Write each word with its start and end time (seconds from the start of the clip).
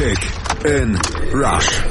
Kick 0.00 0.64
in 0.64 0.94
Rush. 1.34 1.82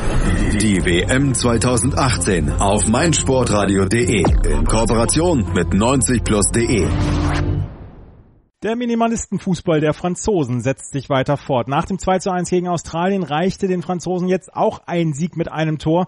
Die 0.59 0.83
WM 0.83 1.31
2018 1.31 2.49
auf 2.53 2.87
meinsportradio.de 2.87 4.23
in 4.51 4.65
Kooperation 4.65 5.45
mit 5.53 5.67
90plus.de. 5.67 6.87
Der 8.63 8.75
Minimalistenfußball 8.75 9.79
der 9.79 9.93
Franzosen 9.93 10.61
setzt 10.61 10.91
sich 10.91 11.07
weiter 11.11 11.37
fort. 11.37 11.67
Nach 11.67 11.85
dem 11.85 11.99
2 11.99 12.17
zu 12.17 12.31
1 12.31 12.49
gegen 12.49 12.67
Australien 12.67 13.21
reichte 13.21 13.67
den 13.67 13.83
Franzosen 13.83 14.27
jetzt 14.27 14.55
auch 14.55 14.81
ein 14.87 15.13
Sieg 15.13 15.37
mit 15.37 15.51
einem 15.51 15.77
Tor. 15.77 16.07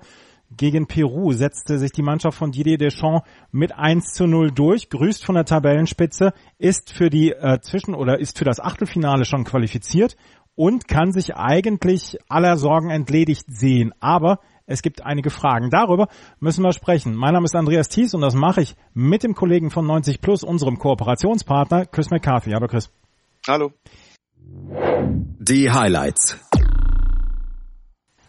Gegen 0.58 0.86
Peru 0.86 1.32
setzte 1.32 1.78
sich 1.78 1.92
die 1.92 2.02
Mannschaft 2.02 2.38
von 2.38 2.52
Didier 2.52 2.78
Deschamps 2.78 3.26
mit 3.52 3.74
1 3.74 4.14
zu 4.14 4.26
0 4.26 4.52
durch, 4.52 4.90
grüßt 4.90 5.24
von 5.24 5.36
der 5.36 5.46
Tabellenspitze, 5.46 6.34
ist 6.58 6.92
für 6.92 7.10
die 7.10 7.32
äh, 7.32 7.60
Zwischen- 7.62 7.96
oder 7.96 8.20
ist 8.20 8.38
für 8.38 8.44
das 8.44 8.60
Achtelfinale 8.60 9.24
schon 9.24 9.46
qualifiziert 9.46 10.18
und 10.56 10.88
kann 10.88 11.12
sich 11.12 11.36
eigentlich 11.36 12.18
aller 12.28 12.58
Sorgen 12.58 12.90
entledigt 12.90 13.46
sehen. 13.48 13.94
Aber 14.00 14.40
es 14.66 14.82
gibt 14.82 15.06
einige 15.06 15.30
Fragen. 15.30 15.70
Darüber 15.70 16.08
müssen 16.40 16.64
wir 16.64 16.74
sprechen. 16.74 17.16
Mein 17.16 17.34
Name 17.34 17.46
ist 17.46 17.56
Andreas 17.56 17.90
Thies 17.90 18.14
und 18.14 18.22
das 18.22 18.36
mache 18.36 18.62
ich 18.62 18.76
mit 18.94 19.24
dem 19.24 19.36
Kollegen 19.36 19.70
von 19.70 19.86
90 19.86 20.22
Plus, 20.22 20.44
unserem 20.44 20.78
Kooperationspartner 20.78 21.86
Chris 21.86 22.10
McCarthy. 22.10 22.52
Hallo 22.52 22.68
Chris. 22.68 22.90
Hallo. 23.48 23.72
Die 25.40 25.72
Highlights. 25.72 26.38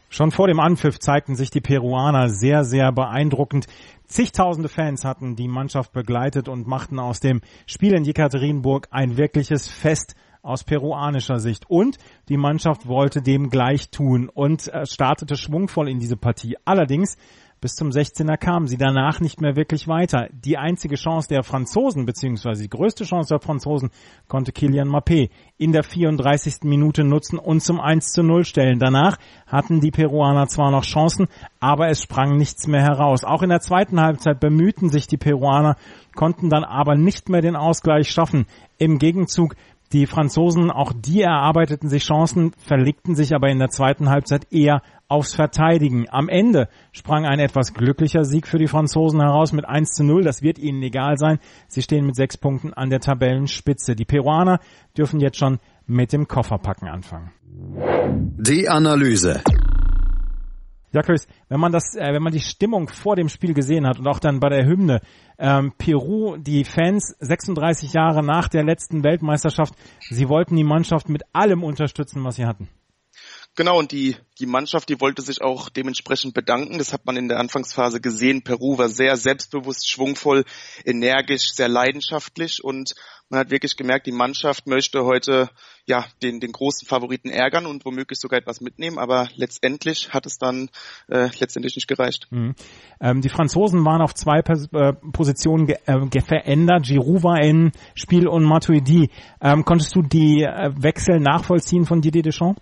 Schon 0.08 0.30
vor 0.30 0.46
dem 0.46 0.60
Anpfiff 0.60 0.98
zeigten 0.98 1.36
sich 1.36 1.50
die 1.50 1.62
Peruaner 1.62 2.28
sehr, 2.28 2.64
sehr 2.64 2.92
beeindruckend. 2.92 3.66
Zigtausende 4.06 4.68
Fans 4.68 5.06
hatten 5.06 5.36
die 5.36 5.48
Mannschaft 5.48 5.92
begleitet 5.92 6.48
und 6.48 6.66
machten 6.66 6.98
aus 6.98 7.20
dem 7.20 7.40
Spiel 7.66 7.94
in 7.94 8.04
Jekaterinburg 8.04 8.88
ein 8.90 9.16
wirkliches 9.16 9.68
Fest 9.68 10.14
aus 10.42 10.64
peruanischer 10.64 11.38
Sicht. 11.38 11.68
Und 11.68 11.98
die 12.28 12.36
Mannschaft 12.36 12.86
wollte 12.86 13.22
dem 13.22 13.48
gleich 13.48 13.90
tun 13.90 14.28
und 14.28 14.68
äh, 14.68 14.86
startete 14.86 15.36
schwungvoll 15.36 15.88
in 15.88 15.98
diese 15.98 16.16
Partie. 16.16 16.56
Allerdings 16.64 17.16
bis 17.62 17.76
zum 17.76 17.90
16er 17.90 18.36
kamen 18.38 18.66
sie 18.66 18.76
danach 18.76 19.20
nicht 19.20 19.40
mehr 19.40 19.54
wirklich 19.54 19.86
weiter. 19.86 20.26
Die 20.32 20.58
einzige 20.58 20.96
Chance 20.96 21.28
der 21.28 21.44
Franzosen, 21.44 22.06
beziehungsweise 22.06 22.64
die 22.64 22.68
größte 22.68 23.04
Chance 23.04 23.34
der 23.34 23.40
Franzosen, 23.40 23.90
konnte 24.26 24.50
Kilian 24.50 24.88
Mappé 24.88 25.30
in 25.58 25.70
der 25.70 25.84
34. 25.84 26.64
Minute 26.64 27.04
nutzen 27.04 27.38
und 27.38 27.62
zum 27.62 27.78
1 27.78 28.14
zu 28.14 28.24
0 28.24 28.44
stellen. 28.44 28.80
Danach 28.80 29.16
hatten 29.46 29.78
die 29.78 29.92
Peruaner 29.92 30.48
zwar 30.48 30.72
noch 30.72 30.82
Chancen, 30.82 31.28
aber 31.60 31.86
es 31.86 32.02
sprang 32.02 32.36
nichts 32.36 32.66
mehr 32.66 32.82
heraus. 32.82 33.22
Auch 33.22 33.44
in 33.44 33.50
der 33.50 33.60
zweiten 33.60 34.00
Halbzeit 34.00 34.40
bemühten 34.40 34.90
sich 34.90 35.06
die 35.06 35.16
Peruaner, 35.16 35.76
konnten 36.16 36.50
dann 36.50 36.64
aber 36.64 36.96
nicht 36.96 37.28
mehr 37.28 37.42
den 37.42 37.54
Ausgleich 37.54 38.10
schaffen. 38.10 38.46
Im 38.78 38.98
Gegenzug 38.98 39.54
die 39.92 40.06
Franzosen, 40.06 40.70
auch 40.70 40.92
die 40.92 41.22
erarbeiteten 41.22 41.88
sich 41.88 42.04
Chancen, 42.04 42.52
verlegten 42.56 43.14
sich 43.14 43.34
aber 43.34 43.48
in 43.48 43.58
der 43.58 43.68
zweiten 43.68 44.08
Halbzeit 44.08 44.50
eher 44.50 44.82
aufs 45.08 45.34
Verteidigen. 45.34 46.06
Am 46.10 46.28
Ende 46.28 46.68
sprang 46.92 47.26
ein 47.26 47.38
etwas 47.38 47.74
glücklicher 47.74 48.24
Sieg 48.24 48.46
für 48.46 48.58
die 48.58 48.68
Franzosen 48.68 49.20
heraus 49.20 49.52
mit 49.52 49.66
1 49.66 49.92
zu 49.92 50.04
0. 50.04 50.22
Das 50.22 50.42
wird 50.42 50.58
ihnen 50.58 50.82
egal 50.82 51.18
sein. 51.18 51.38
Sie 51.68 51.82
stehen 51.82 52.06
mit 52.06 52.16
sechs 52.16 52.38
Punkten 52.38 52.72
an 52.72 52.88
der 52.88 53.00
Tabellenspitze. 53.00 53.94
Die 53.94 54.06
Peruaner 54.06 54.60
dürfen 54.96 55.20
jetzt 55.20 55.36
schon 55.38 55.58
mit 55.86 56.12
dem 56.12 56.28
Kofferpacken 56.28 56.88
anfangen. 56.88 57.30
Die 57.44 58.68
Analyse. 58.68 59.42
Ja, 60.92 61.00
Chris, 61.02 61.26
wenn 61.48 61.58
man 61.58 61.72
das, 61.72 61.94
äh, 61.96 62.12
wenn 62.12 62.22
man 62.22 62.32
die 62.32 62.40
Stimmung 62.40 62.88
vor 62.88 63.16
dem 63.16 63.28
Spiel 63.28 63.54
gesehen 63.54 63.86
hat 63.86 63.98
und 63.98 64.06
auch 64.06 64.18
dann 64.18 64.40
bei 64.40 64.50
der 64.50 64.66
Hymne, 64.66 65.00
ähm, 65.38 65.72
Peru, 65.78 66.36
die 66.36 66.64
Fans 66.64 67.16
36 67.18 67.94
Jahre 67.94 68.22
nach 68.22 68.48
der 68.48 68.62
letzten 68.62 69.02
Weltmeisterschaft, 69.02 69.74
sie 70.10 70.28
wollten 70.28 70.56
die 70.56 70.64
Mannschaft 70.64 71.08
mit 71.08 71.22
allem 71.32 71.64
unterstützen, 71.64 72.22
was 72.24 72.36
sie 72.36 72.44
hatten. 72.44 72.68
Genau, 73.54 73.78
und 73.78 73.92
die, 73.92 74.16
die 74.40 74.46
Mannschaft, 74.46 74.88
die 74.88 75.00
wollte 75.00 75.20
sich 75.20 75.42
auch 75.42 75.68
dementsprechend 75.68 76.32
bedanken. 76.32 76.78
Das 76.78 76.94
hat 76.94 77.04
man 77.04 77.16
in 77.16 77.28
der 77.28 77.38
Anfangsphase 77.38 78.00
gesehen. 78.00 78.42
Peru 78.42 78.78
war 78.78 78.88
sehr 78.88 79.16
selbstbewusst, 79.16 79.90
schwungvoll, 79.90 80.44
energisch, 80.86 81.52
sehr 81.52 81.68
leidenschaftlich 81.68 82.64
und 82.64 82.94
man 83.28 83.40
hat 83.40 83.50
wirklich 83.50 83.76
gemerkt, 83.76 84.06
die 84.06 84.12
Mannschaft 84.12 84.66
möchte 84.66 85.04
heute 85.04 85.48
ja 85.86 86.04
den, 86.22 86.38
den 86.38 86.52
großen 86.52 86.86
Favoriten 86.86 87.30
ärgern 87.30 87.64
und 87.64 87.84
womöglich 87.86 88.18
sogar 88.20 88.38
etwas 88.38 88.60
mitnehmen, 88.60 88.98
aber 88.98 89.28
letztendlich 89.36 90.12
hat 90.12 90.26
es 90.26 90.36
dann 90.36 90.68
äh, 91.08 91.28
letztendlich 91.38 91.74
nicht 91.74 91.88
gereicht. 91.88 92.28
Mhm. 92.30 92.54
Ähm, 93.00 93.20
die 93.22 93.30
Franzosen 93.30 93.84
waren 93.84 94.02
auf 94.02 94.14
zwei 94.14 94.42
Pers 94.42 94.68
äh, 94.72 94.92
Positionen 95.12 95.66
ge 95.66 95.76
äh, 95.86 96.20
verändert. 96.20 96.84
Giroud 96.84 97.22
war 97.22 97.42
in 97.42 97.72
Spiel 97.94 98.28
und 98.28 98.44
Matuidi. 98.44 99.10
Ähm, 99.40 99.64
konntest 99.64 99.94
du 99.94 100.02
die 100.02 100.42
äh, 100.42 100.70
Wechsel 100.76 101.18
nachvollziehen 101.18 101.86
von 101.86 102.00
Didier 102.00 102.22
Deschamps? 102.22 102.60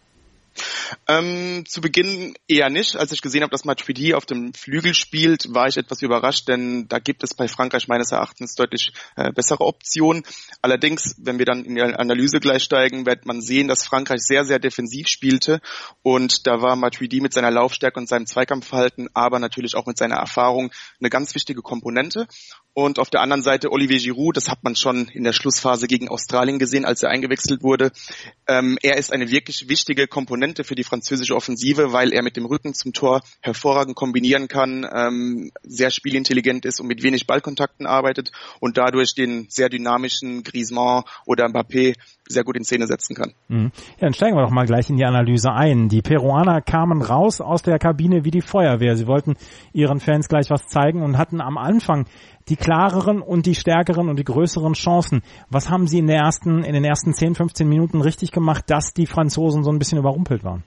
Ähm, 1.09 1.65
zu 1.67 1.81
Beginn 1.81 2.35
eher 2.49 2.71
nicht. 2.71 2.97
Als 2.97 3.13
ich 3.13 3.23
gesehen 3.23 3.43
habe, 3.43 3.51
dass 3.51 3.65
Matuidi 3.65 4.15
auf 4.15 4.27
dem 4.27 4.53
Flügel 4.55 4.95
spielt, 4.95 5.53
war 5.55 5.69
ich 5.69 5.77
etwas 5.77 6.03
überrascht, 6.03 6.49
denn 6.49 6.89
da 6.89 6.99
gibt 6.99 7.23
es 7.23 7.35
bei 7.35 7.49
Frankreich 7.49 7.89
meines 7.89 8.13
Erachtens 8.13 8.55
deutlich 8.55 8.93
äh, 9.17 9.33
bessere 9.33 9.65
Optionen. 9.65 10.23
Allerdings, 10.63 11.15
wenn 11.19 11.39
wir 11.39 11.47
dann 11.47 11.65
in 11.65 11.75
die 11.75 11.83
Analyse 11.83 12.41
gleich 12.41 12.63
steigen, 12.63 13.07
wird 13.07 13.27
man 13.27 13.41
sehen, 13.41 13.69
dass 13.69 13.87
Frankreich 13.87 14.21
sehr, 14.21 14.45
sehr 14.45 14.59
defensiv 14.59 15.09
spielte 15.09 15.61
und 16.03 16.47
da 16.47 16.63
war 16.63 16.77
Matuidi 16.77 17.21
mit 17.21 17.33
seiner 17.33 17.51
Laufstärke 17.51 17.99
und 17.99 18.09
seinem 18.09 18.27
Zweikampfverhalten, 18.27 19.09
aber 19.15 19.39
natürlich 19.39 19.75
auch 19.77 19.87
mit 19.87 19.99
seiner 19.99 20.17
Erfahrung 20.17 20.71
eine 21.01 21.11
ganz 21.11 21.35
wichtige 21.35 21.63
Komponente. 21.63 22.27
Und 22.73 23.01
auf 23.01 23.11
der 23.11 23.21
anderen 23.21 23.43
Seite 23.43 23.73
Olivier 23.73 23.99
Giroud, 23.99 24.37
das 24.37 24.49
hat 24.49 24.63
man 24.63 24.77
schon 24.77 25.09
in 25.09 25.25
der 25.25 25.33
Schlussphase 25.33 25.89
gegen 25.89 26.09
Australien 26.09 26.61
gesehen, 26.61 26.85
als 26.85 27.03
er 27.03 27.11
eingewechselt 27.11 27.65
wurde. 27.65 27.91
Ähm, 28.47 28.79
er 28.81 28.97
ist 28.97 29.13
eine 29.13 29.31
wirklich 29.31 29.69
wichtige 29.69 30.07
Komponente 30.07 30.63
für 30.63 30.77
die 30.77 30.85
französische 30.85 31.35
Offensive, 31.35 31.93
weil 31.93 32.13
er 32.13 32.23
mit 32.23 32.37
dem 32.37 32.47
Rücken 32.47 32.73
zum 32.73 32.93
Tor 32.93 33.23
hervorragend 33.41 33.97
kombinieren 33.97 34.47
kann, 34.47 34.87
ähm, 34.93 35.51
sehr 35.63 35.91
spielintelligent 35.91 36.65
ist 36.65 36.81
und 36.81 36.87
mit 36.87 37.03
wenig 37.03 37.27
Ballkontakten 37.27 37.87
arbeitet 37.87 38.31
und 38.61 38.79
dadurch 38.79 39.15
den 39.15 39.47
sehr 39.49 39.69
dynamischen 39.69 40.45
Griezmann 40.45 41.03
oder 41.27 41.47
Mbappé 41.47 41.97
sehr 42.29 42.45
gut 42.45 42.57
in 42.57 42.65
Szene 42.65 42.87
setzen 42.87 43.17
kann. 43.17 43.33
Mhm. 43.49 43.73
Ja, 43.99 44.07
dann 44.07 44.15
steigen 44.15 44.37
wir 44.37 44.43
doch 44.43 44.51
mal 44.51 44.67
gleich 44.67 44.89
in 44.89 44.97
die 44.97 45.05
Analyse 45.05 45.53
ein. 45.53 45.89
Die 45.89 46.03
Peruaner 46.03 46.61
kamen 46.61 47.03
raus 47.03 47.41
aus 47.41 47.63
der 47.63 47.79
Kabine 47.79 48.25
wie 48.25 48.31
die 48.31 48.41
Feuerwehr. 48.41 48.97
Sie 48.97 49.09
wollten 49.09 49.35
ihren 49.73 49.99
Fans 49.99 50.29
gleich 50.29 50.49
was 50.51 50.69
zeigen 50.69 51.03
und 51.03 51.19
hatten 51.19 51.41
am 51.41 51.59
Anfang 51.59 52.07
die 52.51 52.57
klareren 52.57 53.23
und 53.23 53.47
die 53.47 53.55
stärkeren 53.55 54.09
und 54.09 54.19
die 54.19 54.25
größeren 54.25 54.75
Chancen. 54.75 55.23
Was 55.49 55.71
haben 55.71 55.87
Sie 55.87 55.99
in, 55.99 56.07
der 56.07 56.19
ersten, 56.19 56.65
in 56.65 56.75
den 56.75 56.85
ersten 56.85 57.15
10, 57.15 57.37
15 57.37 57.69
Minuten 57.69 58.03
richtig 58.03 58.33
gemacht, 58.33 58.65
dass 58.67 58.93
die 58.93 59.07
Franzosen 59.07 59.63
so 59.63 59.71
ein 59.71 59.79
bisschen 59.79 59.99
überrumpelt 59.99 60.45
waren? 60.45 60.65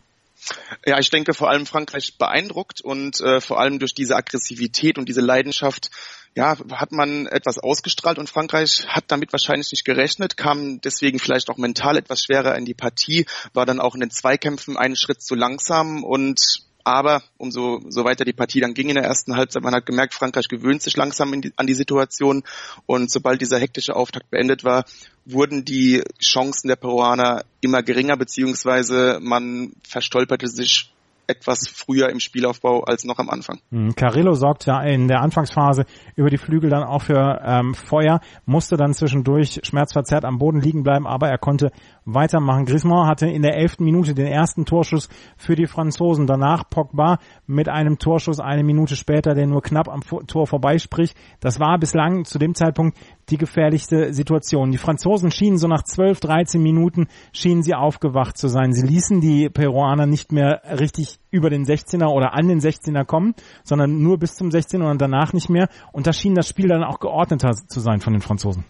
Ja, 0.85 0.99
ich 0.99 1.09
denke 1.09 1.33
vor 1.33 1.49
allem 1.49 1.65
Frankreich 1.65 2.17
beeindruckt 2.17 2.81
und 2.81 3.21
äh, 3.21 3.39
vor 3.39 3.59
allem 3.59 3.79
durch 3.79 3.93
diese 3.93 4.15
Aggressivität 4.15 4.97
und 4.97 5.07
diese 5.07 5.21
Leidenschaft 5.21 5.89
ja, 6.35 6.57
hat 6.71 6.91
man 6.91 7.27
etwas 7.27 7.59
ausgestrahlt 7.59 8.17
und 8.17 8.29
Frankreich 8.29 8.87
hat 8.87 9.05
damit 9.07 9.31
wahrscheinlich 9.31 9.71
nicht 9.71 9.85
gerechnet, 9.85 10.35
kam 10.35 10.81
deswegen 10.81 11.19
vielleicht 11.19 11.49
auch 11.49 11.57
mental 11.57 11.95
etwas 11.95 12.23
schwerer 12.23 12.55
in 12.57 12.65
die 12.65 12.73
Partie, 12.73 13.25
war 13.53 13.65
dann 13.65 13.79
auch 13.79 13.93
in 13.93 14.01
den 14.01 14.09
Zweikämpfen 14.09 14.75
einen 14.75 14.95
Schritt 14.95 15.21
zu 15.21 15.35
langsam 15.35 16.03
und 16.03 16.63
aber 16.83 17.23
umso 17.37 17.81
so 17.89 18.03
weiter 18.03 18.25
die 18.25 18.33
Partie 18.33 18.59
dann 18.59 18.73
ging 18.73 18.89
in 18.89 18.95
der 18.95 19.05
ersten 19.05 19.35
Halbzeit, 19.35 19.63
man 19.63 19.73
hat 19.73 19.85
gemerkt, 19.85 20.13
Frankreich 20.13 20.47
gewöhnt 20.47 20.81
sich 20.81 20.97
langsam 20.97 21.41
die, 21.41 21.53
an 21.55 21.67
die 21.67 21.73
Situation. 21.73 22.43
Und 22.85 23.09
sobald 23.09 23.41
dieser 23.41 23.59
hektische 23.59 23.95
Auftakt 23.95 24.29
beendet 24.29 24.63
war, 24.63 24.85
wurden 25.25 25.63
die 25.63 26.03
Chancen 26.21 26.67
der 26.67 26.75
Peruaner 26.75 27.45
immer 27.61 27.83
geringer, 27.83 28.17
beziehungsweise 28.17 29.19
man 29.21 29.73
verstolperte 29.87 30.47
sich 30.47 30.93
etwas 31.33 31.67
früher 31.67 32.09
im 32.09 32.19
Spielaufbau 32.19 32.83
als 32.83 33.03
noch 33.03 33.17
am 33.17 33.29
Anfang. 33.29 33.59
Hm, 33.71 33.95
Carillo 33.95 34.33
sorgt 34.33 34.65
ja 34.65 34.81
in 34.81 35.07
der 35.07 35.21
Anfangsphase 35.21 35.85
über 36.15 36.29
die 36.29 36.37
Flügel 36.37 36.69
dann 36.69 36.83
auch 36.83 37.01
für 37.01 37.41
ähm, 37.43 37.73
Feuer, 37.73 38.19
musste 38.45 38.77
dann 38.77 38.93
zwischendurch 38.93 39.59
schmerzverzerrt 39.63 40.25
am 40.25 40.37
Boden 40.37 40.61
liegen 40.61 40.83
bleiben, 40.83 41.07
aber 41.07 41.29
er 41.29 41.37
konnte 41.37 41.71
weitermachen. 42.05 42.65
Griezmann 42.65 43.07
hatte 43.07 43.27
in 43.27 43.41
der 43.41 43.55
elften 43.55 43.83
Minute 43.83 44.13
den 44.13 44.27
ersten 44.27 44.65
Torschuss 44.65 45.09
für 45.37 45.55
die 45.55 45.67
Franzosen. 45.67 46.27
Danach 46.27 46.69
Pogba 46.69 47.17
mit 47.47 47.69
einem 47.69 47.97
Torschuss 47.97 48.39
eine 48.39 48.63
Minute 48.63 48.95
später, 48.95 49.33
der 49.33 49.47
nur 49.47 49.61
knapp 49.61 49.87
am 49.89 50.01
Tor 50.27 50.47
vorbeispricht. 50.47 51.15
Das 51.39 51.59
war 51.59 51.77
bislang 51.79 52.25
zu 52.25 52.39
dem 52.39 52.55
Zeitpunkt 52.55 52.97
die 53.29 53.37
gefährlichste 53.37 54.13
Situation. 54.13 54.71
Die 54.71 54.77
Franzosen 54.77 55.31
schienen 55.31 55.57
so 55.57 55.67
nach 55.67 55.83
12, 55.83 56.19
13 56.19 56.61
Minuten 56.61 57.07
schienen 57.31 57.63
sie 57.63 57.73
aufgewacht 57.73 58.37
zu 58.37 58.47
sein. 58.47 58.73
Sie 58.73 58.85
ließen 58.85 59.21
die 59.21 59.49
Peruaner 59.49 60.05
nicht 60.05 60.31
mehr 60.31 60.61
richtig 60.79 61.19
über 61.31 61.49
den 61.49 61.65
16er 61.65 62.07
oder 62.07 62.33
an 62.33 62.47
den 62.47 62.59
16er 62.59 63.05
kommen, 63.05 63.33
sondern 63.63 64.01
nur 64.01 64.17
bis 64.17 64.35
zum 64.35 64.49
16er 64.49 64.89
und 64.89 65.01
danach 65.01 65.33
nicht 65.33 65.49
mehr. 65.49 65.69
Und 65.91 66.07
da 66.07 66.13
schien 66.13 66.35
das 66.35 66.47
Spiel 66.47 66.67
dann 66.67 66.83
auch 66.83 66.99
geordneter 66.99 67.51
zu 67.53 67.79
sein 67.79 68.01
von 68.01 68.13
den 68.13 68.21
Franzosen. 68.21 68.65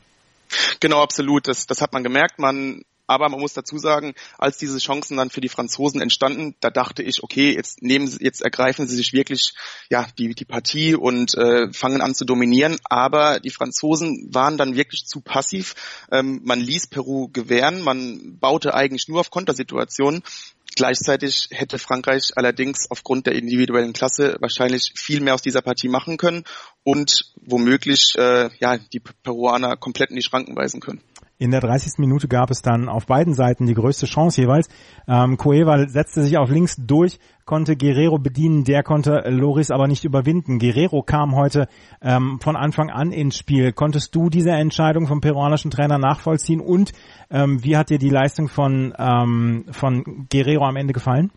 Genau, 0.79 1.01
absolut. 1.01 1.47
Das, 1.47 1.65
das 1.65 1.81
hat 1.81 1.93
man 1.93 2.03
gemerkt. 2.03 2.39
Man 2.39 2.83
aber 3.07 3.29
man 3.29 3.39
muss 3.39 3.53
dazu 3.53 3.77
sagen, 3.77 4.13
als 4.37 4.57
diese 4.57 4.77
Chancen 4.77 5.17
dann 5.17 5.29
für 5.29 5.41
die 5.41 5.49
Franzosen 5.49 6.01
entstanden, 6.01 6.55
da 6.59 6.69
dachte 6.69 7.03
ich, 7.03 7.23
okay, 7.23 7.53
jetzt 7.53 7.81
nehmen 7.81 8.07
sie, 8.07 8.19
jetzt 8.21 8.41
ergreifen 8.41 8.87
sie 8.87 8.95
sich 8.95 9.13
wirklich 9.13 9.53
ja 9.89 10.07
die 10.17 10.33
die 10.33 10.45
Partie 10.45 10.95
und 10.95 11.35
äh, 11.35 11.71
fangen 11.73 12.01
an 12.01 12.15
zu 12.15 12.25
dominieren. 12.25 12.77
Aber 12.85 13.39
die 13.39 13.49
Franzosen 13.49 14.29
waren 14.33 14.57
dann 14.57 14.75
wirklich 14.75 15.05
zu 15.05 15.21
passiv. 15.21 15.75
Ähm, 16.11 16.41
man 16.43 16.59
ließ 16.59 16.87
Peru 16.87 17.27
gewähren, 17.27 17.81
man 17.81 18.37
baute 18.39 18.73
eigentlich 18.73 19.07
nur 19.07 19.19
auf 19.19 19.31
Kontersituationen 19.31 20.23
Gleichzeitig 20.75 21.49
hätte 21.51 21.77
Frankreich 21.77 22.31
allerdings 22.35 22.89
aufgrund 22.89 23.27
der 23.27 23.35
individuellen 23.35 23.93
Klasse 23.93 24.37
wahrscheinlich 24.39 24.93
viel 24.95 25.21
mehr 25.21 25.35
aus 25.35 25.43
dieser 25.43 25.61
Partie 25.61 25.87
machen 25.87 26.17
können 26.17 26.45
und 26.83 27.31
womöglich 27.41 28.15
äh, 28.17 28.49
ja 28.59 28.77
die 28.77 28.99
Peruaner 28.99 29.77
komplett 29.77 30.09
in 30.09 30.15
die 30.15 30.23
Schranken 30.23 30.55
weisen 30.55 30.79
können. 30.79 31.01
In 31.43 31.51
der 31.51 31.59
30. 31.59 31.97
Minute 31.97 32.29
gab 32.29 32.51
es 32.51 32.61
dann 32.61 32.87
auf 32.87 33.05
beiden 33.05 33.33
Seiten 33.33 33.65
die 33.65 33.73
größte 33.73 34.05
Chance 34.05 34.39
jeweils. 34.39 34.69
Ähm, 35.09 35.35
Cueva 35.35 35.89
setzte 35.89 36.23
sich 36.23 36.37
auf 36.37 36.49
links 36.49 36.77
durch, 36.77 37.19
konnte 37.43 37.75
Guerrero 37.75 38.17
bedienen, 38.17 38.63
der 38.63 38.81
konnte 38.81 39.25
Loris 39.27 39.69
aber 39.69 39.87
nicht 39.87 40.05
überwinden. 40.05 40.57
Guerrero 40.57 41.03
kam 41.03 41.35
heute 41.35 41.67
ähm, 42.01 42.39
von 42.41 42.55
Anfang 42.55 42.89
an 42.89 43.11
ins 43.11 43.37
Spiel. 43.37 43.73
Konntest 43.73 44.15
du 44.15 44.29
diese 44.29 44.51
Entscheidung 44.51 45.05
vom 45.05 45.19
peruanischen 45.19 45.69
Trainer 45.69 45.97
nachvollziehen 45.97 46.61
und 46.61 46.93
ähm, 47.29 47.61
wie 47.61 47.75
hat 47.75 47.89
dir 47.89 47.99
die 47.99 48.07
Leistung 48.07 48.47
von, 48.47 48.93
ähm, 48.97 49.65
von 49.69 50.27
Guerrero 50.31 50.63
am 50.63 50.77
Ende 50.77 50.93
gefallen? 50.93 51.29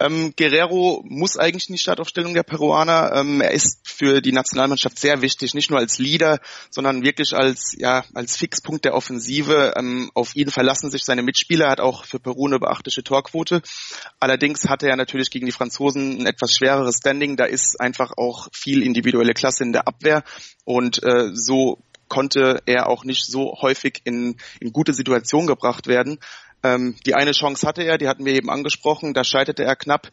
Ähm, 0.00 0.34
Guerrero 0.36 1.02
muss 1.06 1.36
eigentlich 1.36 1.68
in 1.68 1.74
die 1.74 1.80
Startaufstellung 1.80 2.34
der 2.34 2.42
Peruaner. 2.42 3.12
Ähm, 3.14 3.40
er 3.40 3.52
ist 3.52 3.80
für 3.84 4.20
die 4.20 4.32
Nationalmannschaft 4.32 4.98
sehr 4.98 5.22
wichtig, 5.22 5.54
nicht 5.54 5.70
nur 5.70 5.78
als 5.78 5.98
Leader, 5.98 6.40
sondern 6.70 7.02
wirklich 7.02 7.34
als 7.34 7.74
ja 7.76 8.04
als 8.14 8.36
Fixpunkt 8.36 8.84
der 8.84 8.94
Offensive. 8.94 9.74
Ähm, 9.76 10.10
auf 10.14 10.34
ihn 10.36 10.50
verlassen 10.50 10.90
sich 10.90 11.04
seine 11.04 11.22
Mitspieler. 11.22 11.66
Er 11.66 11.72
hat 11.72 11.80
auch 11.80 12.04
für 12.04 12.18
Peru 12.18 12.46
eine 12.46 12.58
beachtliche 12.58 13.02
Torquote. 13.02 13.62
Allerdings 14.20 14.68
hatte 14.68 14.88
er 14.88 14.96
natürlich 14.96 15.30
gegen 15.30 15.46
die 15.46 15.52
Franzosen 15.52 16.20
ein 16.20 16.26
etwas 16.26 16.54
schwereres 16.54 16.98
Standing. 16.98 17.36
Da 17.36 17.44
ist 17.44 17.80
einfach 17.80 18.12
auch 18.16 18.48
viel 18.52 18.82
individuelle 18.82 19.34
Klasse 19.34 19.64
in 19.64 19.72
der 19.72 19.86
Abwehr 19.86 20.24
und 20.64 21.02
äh, 21.02 21.30
so 21.32 21.78
konnte 22.12 22.62
er 22.66 22.90
auch 22.90 23.04
nicht 23.04 23.24
so 23.24 23.56
häufig 23.62 24.02
in, 24.04 24.36
in 24.60 24.70
gute 24.70 24.92
Situationen 24.92 25.46
gebracht 25.46 25.86
werden. 25.86 26.18
Ähm, 26.62 26.96
die 27.06 27.14
eine 27.14 27.32
Chance 27.32 27.66
hatte 27.66 27.82
er, 27.82 27.98
die 27.98 28.08
hatten 28.08 28.24
wir 28.24 28.34
eben 28.34 28.50
angesprochen, 28.50 29.14
da 29.14 29.24
scheiterte 29.24 29.64
er 29.64 29.76
knapp. 29.76 30.10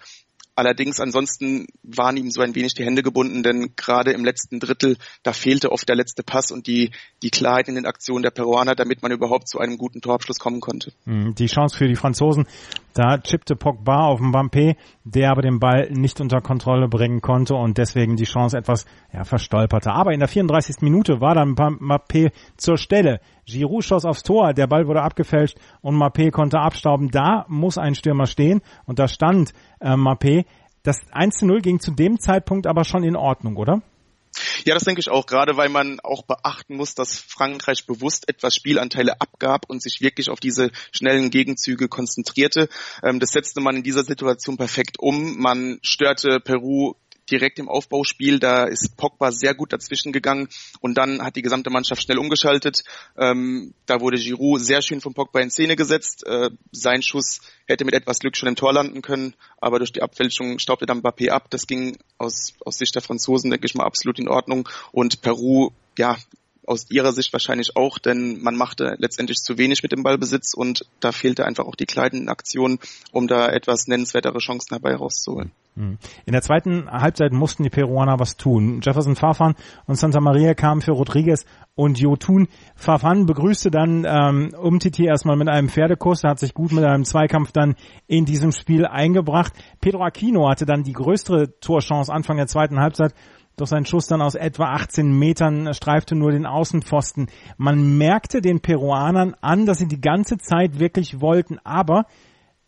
Allerdings 0.60 1.00
ansonsten 1.00 1.68
waren 1.84 2.18
ihm 2.18 2.32
so 2.32 2.42
ein 2.42 2.54
wenig 2.54 2.74
die 2.74 2.84
Hände 2.84 3.02
gebunden, 3.02 3.44
denn 3.44 3.76
gerade 3.78 4.12
im 4.12 4.26
letzten 4.26 4.60
Drittel, 4.60 4.98
da 5.24 5.32
fehlte 5.32 5.72
oft 5.72 5.88
der 5.88 5.96
letzte 5.96 6.22
Pass 6.22 6.52
und 6.52 6.68
die, 6.68 6.92
die 7.24 7.30
Klarheit 7.30 7.70
in 7.70 7.76
den 7.76 7.86
Aktionen 7.86 8.24
der 8.24 8.32
Peruaner, 8.32 8.76
damit 8.76 9.02
man 9.02 9.14
überhaupt 9.14 9.48
zu 9.48 9.60
einem 9.60 9.78
guten 9.78 10.02
Torabschluss 10.02 10.38
kommen 10.38 10.60
konnte. 10.60 10.92
Hm, 11.06 11.34
die 11.34 11.46
Chance 11.46 11.78
für 11.78 11.88
die 11.88 11.96
Franzosen, 11.96 12.46
da 12.94 13.18
chippte 13.20 13.56
Pogba 13.56 14.08
auf 14.08 14.20
den 14.20 14.34
Mbappé, 14.34 14.76
der 15.06 15.32
aber 15.32 15.42
den 15.42 15.60
Ball 15.60 15.90
nicht 15.92 16.20
unter 16.20 16.42
Kontrolle 16.42 16.90
bringen 16.90 17.22
konnte 17.22 17.56
und 17.56 17.78
deswegen 17.78 18.18
die 18.18 18.26
Chance 18.26 18.58
etwas 18.58 18.86
ja, 19.14 19.24
verstolperte. 19.24 19.92
Aber 19.92 20.12
in 20.12 20.20
der 20.20 20.28
34. 20.28 20.82
Minute 20.82 21.22
war 21.22 21.36
dann 21.36 21.56
Mbappé 21.56 22.32
zur 22.58 22.78
Stelle. 22.78 23.22
Giroud 23.46 23.84
schoss 23.84 24.06
aufs 24.06 24.24
Tor, 24.24 24.54
der 24.54 24.68
Ball 24.68 24.86
wurde 24.88 25.02
abgefälscht 25.02 25.58
und 25.82 25.96
Mbappé 25.96 26.32
konnte 26.32 26.60
abstauben. 26.60 27.10
Da 27.10 27.46
muss 27.48 27.78
ein 27.78 27.96
Stürmer 27.96 28.26
stehen 28.26 28.62
und 28.86 29.00
da 29.00 29.08
stand 29.08 29.54
äh, 29.80 29.94
Mbappé. 29.94 30.46
Das 30.84 31.02
1 31.12 31.38
zu 31.38 31.46
0 31.46 31.62
ging 31.62 31.80
zu 31.80 31.92
dem 31.92 32.20
Zeitpunkt 32.20 32.68
aber 32.68 32.86
schon 32.86 33.04
in 33.04 33.16
Ordnung, 33.16 33.58
oder? 33.58 33.82
Ja, 34.64 34.74
das 34.74 34.84
denke 34.84 35.00
ich 35.00 35.10
auch, 35.10 35.26
gerade 35.26 35.58
weil 35.58 35.70
man 35.70 36.00
auch 36.02 36.24
beachten 36.24 36.76
muss, 36.76 36.96
dass 36.96 37.20
Frankreich 37.20 37.86
bewusst 37.86 38.30
etwas 38.30 38.56
Spielanteile 38.56 39.20
abgab 39.20 39.70
und 39.70 39.82
sich 39.82 40.02
wirklich 40.02 40.30
auf 40.30 40.40
diese 40.40 40.72
schnellen 40.92 41.30
Gegenzüge 41.30 41.88
konzentrierte. 41.88 42.70
Ähm, 43.04 43.20
das 43.20 43.32
setzte 43.32 43.62
man 43.62 43.78
in 43.78 43.84
dieser 43.84 44.04
Situation 44.04 44.58
perfekt 44.58 45.00
um. 45.00 45.38
Man 45.38 45.80
störte 45.82 46.40
Peru 46.40 46.96
direkt 47.30 47.60
im 47.60 47.70
Aufbauspiel. 47.70 48.40
Da 48.40 48.66
ist 48.66 48.98
Pogba 48.98 49.32
sehr 49.32 49.54
gut 49.54 49.74
dazwischen 49.74 50.12
gegangen 50.12 50.50
und 50.82 50.98
dann 50.98 51.22
hat 51.22 51.36
die 51.36 51.42
gesamte 51.42 51.70
Mannschaft 51.70 52.02
schnell 52.02 52.18
umgeschaltet. 52.18 52.84
Ähm, 53.18 53.74
da 53.86 54.02
wurde 54.02 54.18
Giroud 54.18 54.62
sehr 54.62 54.82
schön 54.82 55.02
von 55.02 55.14
Pogba 55.14 55.40
in 55.40 55.52
Szene 55.52 55.76
gesetzt. 55.76 56.26
Äh, 56.26 56.50
sein 56.72 57.02
Schuss 57.02 57.42
hätte 57.66 57.86
mit 57.86 57.94
etwas 57.94 58.20
Glück 58.20 58.36
schon 58.36 58.50
im 58.50 58.56
Tor 58.56 58.74
landen 58.74 59.02
können, 59.02 59.36
aber 59.60 59.80
durch 59.80 59.92
die 59.92 60.02
Abfälschung 60.02 60.60
staubte 60.60 60.86
dann 60.86 61.02
Mbappé 61.02 61.30
ab. 61.30 61.50
Das 61.50 61.68
ging 61.68 61.98
aus, 62.18 62.54
aus 62.66 62.78
Sicht 62.78 62.96
der 62.96 63.02
Franzosen, 63.02 63.52
denke 63.52 63.66
ich 63.66 63.76
mal, 63.76 63.86
absolut 63.86 64.20
in 64.20 64.28
Ordnung. 64.28 64.68
Und 64.92 65.22
Peru, 65.22 65.72
ja, 65.98 66.18
aus 66.70 66.90
ihrer 66.90 67.12
Sicht 67.12 67.34
wahrscheinlich 67.34 67.76
auch, 67.76 67.98
denn 67.98 68.42
man 68.42 68.56
machte 68.56 68.96
letztendlich 69.00 69.40
zu 69.40 69.58
wenig 69.58 69.82
mit 69.82 69.92
dem 69.92 70.04
Ballbesitz 70.04 70.54
und 70.54 70.86
da 71.00 71.12
fehlte 71.12 71.46
einfach 71.46 71.66
auch 71.66 71.76
die 71.76 71.88
kleinen 71.88 72.30
Aktionen, 72.30 72.80
um 73.12 73.28
da 73.28 73.50
etwas 73.50 73.88
nennenswertere 73.88 74.38
Chancen 74.38 74.76
herbei 74.76 74.96
rauszuholen. 74.96 75.52
Hm. 75.76 75.98
In 76.26 76.34
der 76.34 76.42
zweiten 76.42 76.90
Halbzeit 76.92 77.32
mussten 77.32 77.64
die 77.64 77.70
Peruaner 77.70 78.20
was 78.20 78.38
tun. 78.38 78.82
Jefferson 78.84 79.16
Farfan 79.16 79.56
und 79.88 79.96
Santa 79.96 80.20
Maria 80.20 80.54
kamen 80.54 80.82
für 80.82 80.92
Rodriguez 80.92 81.46
und 81.74 82.00
Jotun. 82.00 82.50
Farfan 82.76 83.26
begrüßte 83.26 83.72
dann 83.72 84.06
ähm, 84.06 84.54
Umtiti 84.56 85.06
erstmal 85.06 85.38
mit 85.38 85.48
einem 85.48 85.70
Pferdekuss. 85.70 86.24
Er 86.24 86.32
hat 86.32 86.40
sich 86.40 86.54
gut 86.54 86.72
mit 86.72 86.84
einem 86.84 87.06
Zweikampf 87.06 87.52
dann 87.52 87.76
in 88.08 88.26
diesem 88.26 88.52
Spiel 88.52 88.86
eingebracht. 88.86 89.54
Pedro 89.80 90.04
Aquino 90.04 90.50
hatte 90.50 90.66
dann 90.66 90.84
die 90.84 90.94
größere 90.94 91.60
Torchance 91.62 92.12
Anfang 92.12 92.38
der 92.38 92.48
zweiten 92.48 92.80
Halbzeit. 92.80 93.14
Doch 93.60 93.68
sein 93.68 93.86
Schuss 93.86 94.08
dann 94.08 94.22
aus 94.22 94.36
etwa 94.36 94.74
18 94.74 95.12
Metern 95.12 95.74
streifte 95.74 96.16
nur 96.16 96.32
den 96.32 96.46
Außenpfosten. 96.46 97.28
Man 97.58 97.98
merkte 97.98 98.40
den 98.40 98.62
Peruanern 98.62 99.36
an, 99.42 99.66
dass 99.66 99.80
sie 99.80 99.88
die 99.90 100.00
ganze 100.00 100.38
Zeit 100.38 100.80
wirklich 100.80 101.20
wollten, 101.20 101.60
aber 101.66 102.06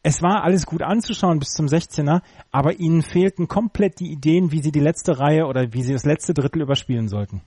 es 0.03 0.21
war 0.21 0.43
alles 0.43 0.65
gut 0.65 0.81
anzuschauen 0.81 1.39
bis 1.39 1.53
zum 1.53 1.67
16er, 1.67 2.21
aber 2.51 2.81
ihnen 2.81 3.03
fehlten 3.03 3.47
komplett 3.47 4.01
die 4.01 4.11
Ideen, 4.11 4.51
wie 4.51 4.61
sie 4.61 4.73
die 4.73 4.81
letzte 4.81 5.17
Reihe 5.17 5.45
oder 5.45 5.71
wie 5.71 5.81
sie 5.81 5.93
das 5.93 6.03
letzte 6.03 6.33
Drittel 6.33 6.61
überspielen 6.61 7.07
sollten. 7.07 7.41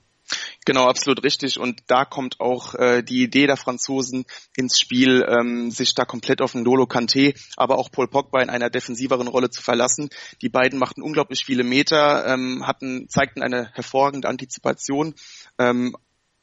Genau, 0.64 0.88
absolut 0.88 1.22
richtig. 1.22 1.58
Und 1.58 1.82
da 1.88 2.04
kommt 2.04 2.40
auch 2.40 2.74
äh, 2.74 3.02
die 3.02 3.22
Idee 3.22 3.46
der 3.46 3.56
Franzosen 3.56 4.24
ins 4.56 4.80
Spiel, 4.80 5.24
ähm, 5.28 5.70
sich 5.70 5.94
da 5.94 6.04
komplett 6.04 6.40
auf 6.40 6.54
Ndolo 6.54 6.84
Kanté, 6.84 7.38
aber 7.56 7.78
auch 7.78 7.90
Paul 7.90 8.08
Pogba 8.08 8.40
in 8.42 8.50
einer 8.50 8.70
defensiveren 8.70 9.28
Rolle 9.28 9.50
zu 9.50 9.62
verlassen. 9.62 10.08
Die 10.42 10.48
beiden 10.48 10.78
machten 10.78 11.02
unglaublich 11.02 11.44
viele 11.44 11.64
Meter, 11.64 12.26
ähm, 12.26 12.66
hatten, 12.66 13.08
zeigten 13.08 13.42
eine 13.42 13.70
hervorragende 13.74 14.28
Antizipation. 14.28 15.14
Ähm, 15.58 15.94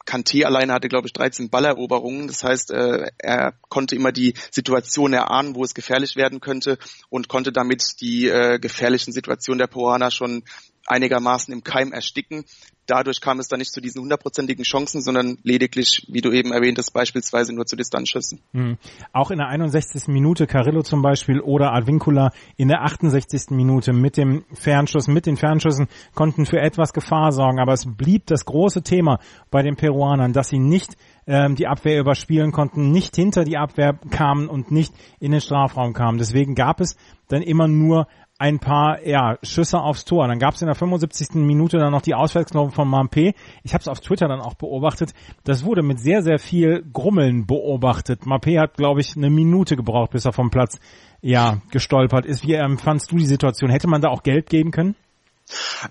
Kanté 0.05 0.45
alleine 0.45 0.73
hatte, 0.73 0.89
glaube 0.89 1.07
ich, 1.07 1.13
13 1.13 1.49
Balleroberungen. 1.49 2.27
Das 2.27 2.43
heißt, 2.43 2.71
äh, 2.71 3.11
er 3.17 3.53
konnte 3.69 3.95
immer 3.95 4.11
die 4.11 4.33
Situation 4.51 5.13
erahnen, 5.13 5.55
wo 5.55 5.63
es 5.63 5.73
gefährlich 5.73 6.15
werden 6.15 6.39
könnte 6.39 6.77
und 7.09 7.27
konnte 7.27 7.51
damit 7.51 8.01
die 8.01 8.27
äh, 8.27 8.59
gefährlichen 8.59 9.13
Situationen 9.13 9.59
der 9.59 9.67
Peruaner 9.67 10.11
schon 10.11 10.43
einigermaßen 10.87 11.53
im 11.53 11.63
Keim 11.63 11.91
ersticken. 11.91 12.45
Dadurch 12.91 13.21
kam 13.21 13.39
es 13.39 13.47
dann 13.47 13.59
nicht 13.59 13.71
zu 13.71 13.79
diesen 13.79 14.01
hundertprozentigen 14.01 14.65
Chancen, 14.65 15.01
sondern 15.01 15.37
lediglich, 15.43 16.05
wie 16.09 16.19
du 16.19 16.33
eben 16.33 16.51
erwähnt 16.51 16.77
hast, 16.77 16.91
beispielsweise 16.91 17.55
nur 17.55 17.65
zu 17.65 17.77
Distanzschüssen. 17.77 18.41
Mhm. 18.51 18.77
Auch 19.13 19.31
in 19.31 19.37
der 19.37 19.47
61. 19.47 20.09
Minute 20.09 20.45
Carillo 20.45 20.81
zum 20.81 21.01
Beispiel 21.01 21.39
oder 21.39 21.71
Advincula 21.71 22.31
in 22.57 22.67
der 22.67 22.81
68. 22.81 23.51
Minute 23.51 23.93
mit 23.93 24.17
dem 24.17 24.43
Fernschuss, 24.51 25.07
mit 25.07 25.25
den 25.25 25.37
Fernschüssen 25.37 25.87
konnten 26.15 26.45
für 26.45 26.59
etwas 26.59 26.91
Gefahr 26.91 27.31
sorgen. 27.31 27.61
Aber 27.61 27.71
es 27.71 27.85
blieb 27.85 28.25
das 28.25 28.43
große 28.43 28.81
Thema 28.81 29.19
bei 29.51 29.61
den 29.61 29.77
Peruanern, 29.77 30.33
dass 30.33 30.49
sie 30.49 30.59
nicht 30.59 30.97
ähm, 31.27 31.55
die 31.55 31.67
Abwehr 31.67 31.97
überspielen 31.97 32.51
konnten, 32.51 32.91
nicht 32.91 33.15
hinter 33.15 33.45
die 33.45 33.55
Abwehr 33.55 33.97
kamen 34.09 34.49
und 34.49 34.69
nicht 34.69 34.93
in 35.21 35.31
den 35.31 35.39
Strafraum 35.39 35.93
kamen. 35.93 36.17
Deswegen 36.17 36.55
gab 36.55 36.81
es 36.81 36.97
dann 37.29 37.41
immer 37.41 37.69
nur 37.69 38.07
ein 38.41 38.57
paar 38.57 39.05
ja, 39.05 39.37
Schüsse 39.43 39.79
aufs 39.79 40.03
Tor. 40.03 40.27
Dann 40.27 40.39
gab 40.39 40.55
es 40.55 40.61
in 40.63 40.65
der 40.65 40.73
75. 40.73 41.35
Minute 41.35 41.77
dann 41.77 41.91
noch 41.91 42.01
die 42.01 42.15
Auswärtsknopf 42.15 42.73
von 42.73 42.89
Mampé. 42.89 43.35
Ich 43.61 43.75
habe 43.75 43.81
es 43.81 43.87
auf 43.87 43.99
Twitter 43.99 44.27
dann 44.27 44.41
auch 44.41 44.55
beobachtet. 44.55 45.13
Das 45.43 45.63
wurde 45.63 45.83
mit 45.83 45.99
sehr, 45.99 46.23
sehr 46.23 46.39
viel 46.39 46.83
Grummeln 46.91 47.45
beobachtet. 47.45 48.23
Mampé 48.23 48.59
hat, 48.59 48.77
glaube 48.77 48.99
ich, 48.99 49.15
eine 49.15 49.29
Minute 49.29 49.75
gebraucht, 49.75 50.09
bis 50.09 50.25
er 50.25 50.33
vom 50.33 50.49
Platz 50.49 50.79
ja 51.21 51.61
gestolpert 51.69 52.25
ist. 52.25 52.41
Wie 52.41 52.55
empfandst 52.55 53.11
du 53.11 53.17
die 53.17 53.27
Situation? 53.27 53.69
Hätte 53.69 53.87
man 53.87 54.01
da 54.01 54.09
auch 54.09 54.23
Geld 54.23 54.49
geben 54.49 54.71
können? 54.71 54.95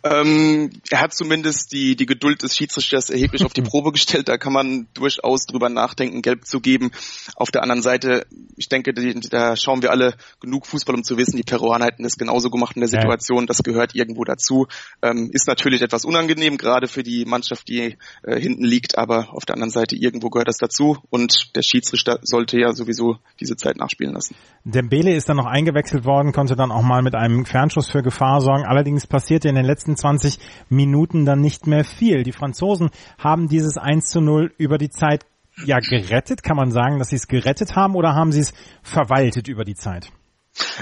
Ähm, 0.05 0.71
er 0.91 1.01
hat 1.01 1.15
zumindest 1.15 1.73
die, 1.73 1.97
die 1.97 2.07
Geduld 2.07 2.43
des 2.43 2.57
Schiedsrichters 2.57 3.11
erheblich 3.11 3.45
auf 3.45 3.53
die 3.53 3.63
Probe 3.71 3.93
gestellt. 3.93 4.29
Da 4.29 4.39
kann 4.39 4.53
man 4.53 4.89
durchaus 4.95 5.47
drüber 5.47 5.69
nachdenken, 5.69 6.23
gelb 6.23 6.47
zu 6.47 6.61
geben. 6.61 6.91
Auf 7.37 7.51
der 7.51 7.63
anderen 7.63 7.83
Seite, 7.83 8.27
ich 8.57 8.69
denke, 8.69 8.93
da 8.93 9.57
schauen 9.57 9.83
wir 9.83 9.91
alle 9.91 10.15
genug 10.41 10.67
Fußball, 10.67 10.95
um 10.95 11.05
zu 11.05 11.17
wissen, 11.17 11.37
die 11.37 11.43
Peruaner 11.43 11.87
hätten 11.87 12.03
das 12.03 12.17
genauso 12.17 12.51
gemacht 12.51 12.77
in 12.77 12.81
der 12.81 12.89
Situation. 12.89 13.47
Das 13.47 13.63
gehört 13.63 13.95
irgendwo 13.95 14.25
dazu. 14.25 14.67
Ähm, 15.03 15.31
ist 15.33 15.47
natürlich 15.47 15.83
etwas 15.83 16.05
unangenehm, 16.05 16.57
gerade 16.57 16.89
für 16.89 17.03
die 17.03 17.25
Mannschaft, 17.25 17.69
die 17.69 17.97
äh, 18.23 18.41
hinten 18.41 18.65
liegt. 18.65 18.99
Aber 18.99 19.35
auf 19.35 19.45
der 19.45 19.55
anderen 19.55 19.71
Seite, 19.71 19.97
irgendwo 19.97 20.31
gehört 20.31 20.49
das 20.49 20.59
dazu. 20.59 20.99
Und 21.11 21.55
der 21.57 21.63
Schiedsrichter 21.63 22.19
sollte 22.23 22.59
ja 22.59 22.73
sowieso 22.73 23.19
diese 23.41 23.57
Zeit 23.57 23.77
nachspielen 23.77 24.15
lassen. 24.15 24.35
Dembele 24.65 25.15
ist 25.15 25.29
dann 25.29 25.37
noch 25.37 25.47
eingewechselt 25.47 26.05
worden, 26.05 26.33
konnte 26.33 26.57
dann 26.57 26.71
auch 26.71 26.83
mal 26.83 27.03
mit 27.03 27.15
einem 27.15 27.45
Fernschuss 27.45 27.91
für 27.91 28.03
Gefahr 28.03 28.41
sorgen. 28.41 28.65
Allerdings 28.65 29.07
passierte 29.07 29.49
in 29.51 29.57
den 29.57 29.67
letzten 29.67 29.97
20 29.97 30.39
Minuten 30.69 31.25
dann 31.25 31.41
nicht 31.41 31.67
mehr 31.67 31.85
viel. 31.85 32.23
Die 32.23 32.33
Franzosen 32.33 32.91
haben 33.19 33.49
dieses 33.49 33.77
1 33.77 34.07
zu 34.07 34.21
0 34.21 34.53
über 34.57 34.79
die 34.79 34.91
Zeit 34.91 35.27
ja 35.65 35.79
gerettet. 35.79 36.43
Kann 36.43 36.57
man 36.57 36.71
sagen, 36.71 36.99
dass 36.99 37.09
sie 37.09 37.17
es 37.17 37.29
gerettet 37.29 37.77
haben 37.77 37.95
oder 37.95 38.15
haben 38.15 38.33
sie 38.33 38.41
es 38.41 38.55
verwaltet 38.83 39.49
über 39.49 39.65
die 39.65 39.75
Zeit? 39.75 40.11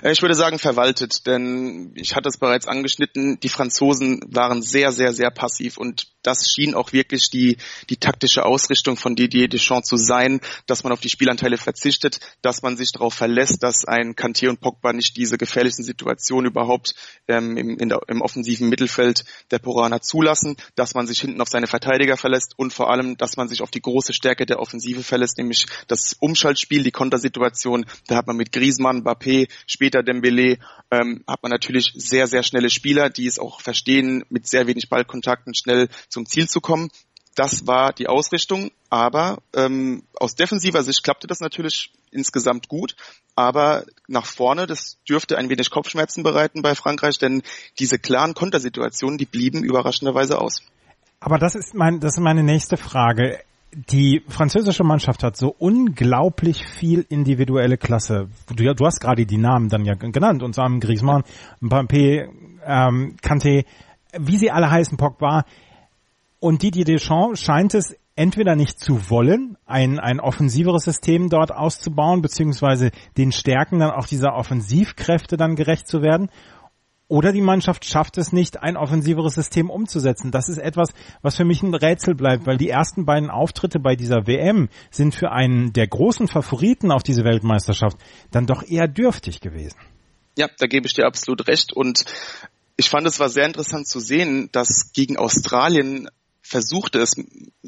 Äh, 0.03 0.13
ich 0.13 0.23
würde 0.23 0.35
sagen 0.35 0.59
verwaltet, 0.59 1.27
denn 1.27 1.93
ich 1.95 2.15
hatte 2.15 2.29
es 2.29 2.39
bereits 2.39 2.67
angeschnitten, 2.67 3.39
die 3.41 3.49
Franzosen 3.49 4.21
waren 4.29 4.63
sehr, 4.63 4.93
sehr, 4.93 5.13
sehr 5.13 5.31
passiv 5.31 5.79
und 5.79 6.09
das 6.23 6.51
schien 6.51 6.75
auch 6.75 6.93
wirklich 6.93 7.31
die, 7.31 7.57
die 7.89 7.97
taktische 7.97 8.45
Ausrichtung 8.45 8.97
von 8.97 9.17
Didier 9.17 9.49
Deschamps 9.49 9.89
zu 9.89 9.97
sein, 9.97 10.41
dass 10.67 10.85
man 10.85 10.93
auf 10.93 11.01
die 11.01 11.09
Spielanteile 11.09 11.57
verzichtet, 11.57 12.21
dass 12.43 12.63
man 12.63 12.77
sich 12.77 12.93
darauf 12.93 13.15
verlässt, 13.15 13.63
dass 13.63 13.85
ein 13.87 14.15
Kanté 14.15 14.49
und 14.49 14.61
Pogba 14.61 14.93
nicht 14.93 15.17
diese 15.17 15.39
gefährlichen 15.39 15.85
Situationen 15.85 16.51
überhaupt 16.51 16.95
ähm, 17.29 17.57
im, 17.57 17.89
der, 17.89 18.01
im 18.09 18.21
offensiven 18.21 18.69
Mittelfeld 18.69 19.25
der 19.51 19.59
Poraner 19.59 20.01
zulassen, 20.01 20.57
dass 20.75 20.95
man 20.95 21.07
sich 21.07 21.21
hinten 21.21 21.41
auf 21.41 21.49
seine 21.49 21.67
Verteidiger 21.67 22.17
verlässt 22.17 22.53
und 22.57 22.73
vor 22.73 22.91
allem, 22.91 23.17
dass 23.17 23.37
man 23.37 23.49
sich 23.49 23.63
auf 23.63 23.71
die 23.71 23.81
große 23.81 24.13
Stärke 24.13 24.45
der 24.45 24.59
Offensive 24.61 25.03
verlässt, 25.03 25.39
nämlich 25.39 25.67
das 25.87 26.15
Umschaltspiel, 26.19 26.83
die 26.83 26.91
Kontersituation. 26.91 27.87
Da 28.07 28.17
hat 28.17 28.27
man 28.27 28.37
mit 28.37 28.53
Griezmann, 28.53 29.03
Mbappé, 29.03 29.49
später 29.69 30.03
Dembele, 30.03 30.59
ähm, 30.91 31.23
hat 31.29 31.43
man 31.43 31.51
natürlich 31.51 31.93
sehr, 31.95 32.27
sehr 32.27 32.43
schnelle 32.43 32.71
Spieler, 32.71 33.11
die 33.11 33.27
es 33.27 33.39
auch 33.39 33.61
verstehen, 33.61 34.25
mit 34.31 34.49
sehr 34.49 34.67
wenig 34.67 34.89
Ballkontakten 34.89 35.55
schnell 35.55 35.89
zum 36.09 36.27
Ziel 36.27 36.49
zu 36.49 36.61
kommen. 36.61 36.91
Das 37.37 37.69
war 37.69 37.93
die 37.93 38.09
Ausrichtung, 38.09 38.73
aber 38.91 39.39
ähm, 39.55 40.03
aus 40.15 40.35
defensiver 40.35 40.83
Sicht 40.83 41.05
klappte 41.05 41.29
das 41.29 41.39
natürlich 41.39 41.93
insgesamt 42.11 42.67
gut, 42.67 42.97
aber 43.37 43.85
nach 44.09 44.27
vorne, 44.27 44.67
das 44.67 44.99
dürfte 45.09 45.39
ein 45.39 45.49
wenig 45.49 45.71
Kopfschmerzen 45.71 46.25
bereiten 46.25 46.63
bei 46.63 46.75
Frankreich, 46.75 47.19
denn 47.19 47.43
diese 47.79 48.01
klaren 48.01 48.35
Kontersituationen, 48.35 49.19
die 49.19 49.27
blieben 49.27 49.63
überraschenderweise 49.63 50.41
aus. 50.41 50.63
Aber 51.21 51.39
das 51.39 51.55
ist 51.55 51.75
mein, 51.75 52.01
das 52.01 52.17
ist 52.17 52.23
meine 52.23 52.43
nächste 52.43 52.77
Frage 52.77 53.39
die 53.73 54.23
französische 54.29 54.85
Mannschaft 54.85 55.23
hat 55.23 55.37
so 55.37 55.55
unglaublich 55.59 56.65
viel 56.67 57.05
individuelle 57.09 57.77
Klasse. 57.77 58.29
Du, 58.55 58.75
du 58.75 58.87
hast 58.87 59.01
gerade 59.01 59.27
die 59.27 59.39
Namen 59.39 59.69
dann 59.69 59.85
ja 59.85 59.95
genannt, 59.95 60.43
und 60.43 60.55
zwar 60.55 60.71
Griezmann, 60.79 61.23
Mbappé, 61.61 62.29
ähm, 62.65 63.17
Kanté, 63.23 63.65
wie 64.19 64.39
sie 64.39 64.51
alle 64.51 64.71
heißen, 64.71 64.97
Pogba. 64.97 65.45
Und 66.41 66.63
Didier 66.63 66.85
Deschamps 66.85 67.41
scheint 67.41 67.75
es 67.75 67.97
entweder 68.15 68.57
nicht 68.57 68.81
zu 68.81 69.11
wollen, 69.11 69.57
ein, 69.65 70.01
ein 70.01 70.19
offensiveres 70.19 70.85
System 70.85 71.29
dort 71.29 71.53
auszubauen, 71.53 72.21
beziehungsweise 72.21 72.91
den 73.17 73.33
Stärken 73.33 73.79
dann 73.79 73.93
auch 73.93 74.07
dieser 74.07 74.35
Offensivkräfte 74.35 75.37
dann 75.37 75.55
gerecht 75.55 75.87
zu 75.87 76.03
werden, 76.03 76.29
oder 77.09 77.33
die 77.33 77.41
Mannschaft 77.41 77.87
schafft 77.87 78.19
es 78.19 78.33
nicht, 78.33 78.63
ein 78.63 78.77
offensiveres 78.77 79.35
System 79.35 79.71
umzusetzen. 79.71 80.31
Das 80.31 80.49
ist 80.49 80.59
etwas, 80.59 80.91
was 81.23 81.37
für 81.37 81.45
mich 81.45 81.63
ein 81.63 81.75
Rätsel 81.75 82.15
bleibt, 82.15 82.47
weil 82.47 82.59
die 82.59 82.69
ersten 82.69 83.07
beiden 83.07 83.31
Auftritte 83.31 83.81
bei 83.81 83.97
dieser 83.97 84.27
WM 84.27 84.69
sind 84.91 85.15
für 85.15 85.33
einen 85.33 85.73
der 85.73 85.89
großen 85.89 86.29
Favoriten 86.29 86.93
auf 86.93 87.03
diese 87.03 87.25
Weltmeisterschaft 87.25 87.97
dann 88.31 88.47
doch 88.47 88.63
eher 88.63 88.89
dürftig 88.89 89.41
gewesen. 89.41 89.79
Ja, 90.37 90.49
da 90.59 90.67
gebe 90.67 90.87
ich 90.87 90.95
dir 90.95 91.07
absolut 91.07 91.49
recht. 91.49 91.73
Und 91.73 92.05
ich 92.77 92.91
fand 92.91 93.07
es 93.07 93.19
war 93.19 93.29
sehr 93.29 93.47
interessant 93.47 93.89
zu 93.89 93.99
sehen, 93.99 94.51
dass 94.53 94.93
gegen 94.93 95.17
Australien 95.17 96.09
versuchte 96.49 96.99
es, 97.01 97.15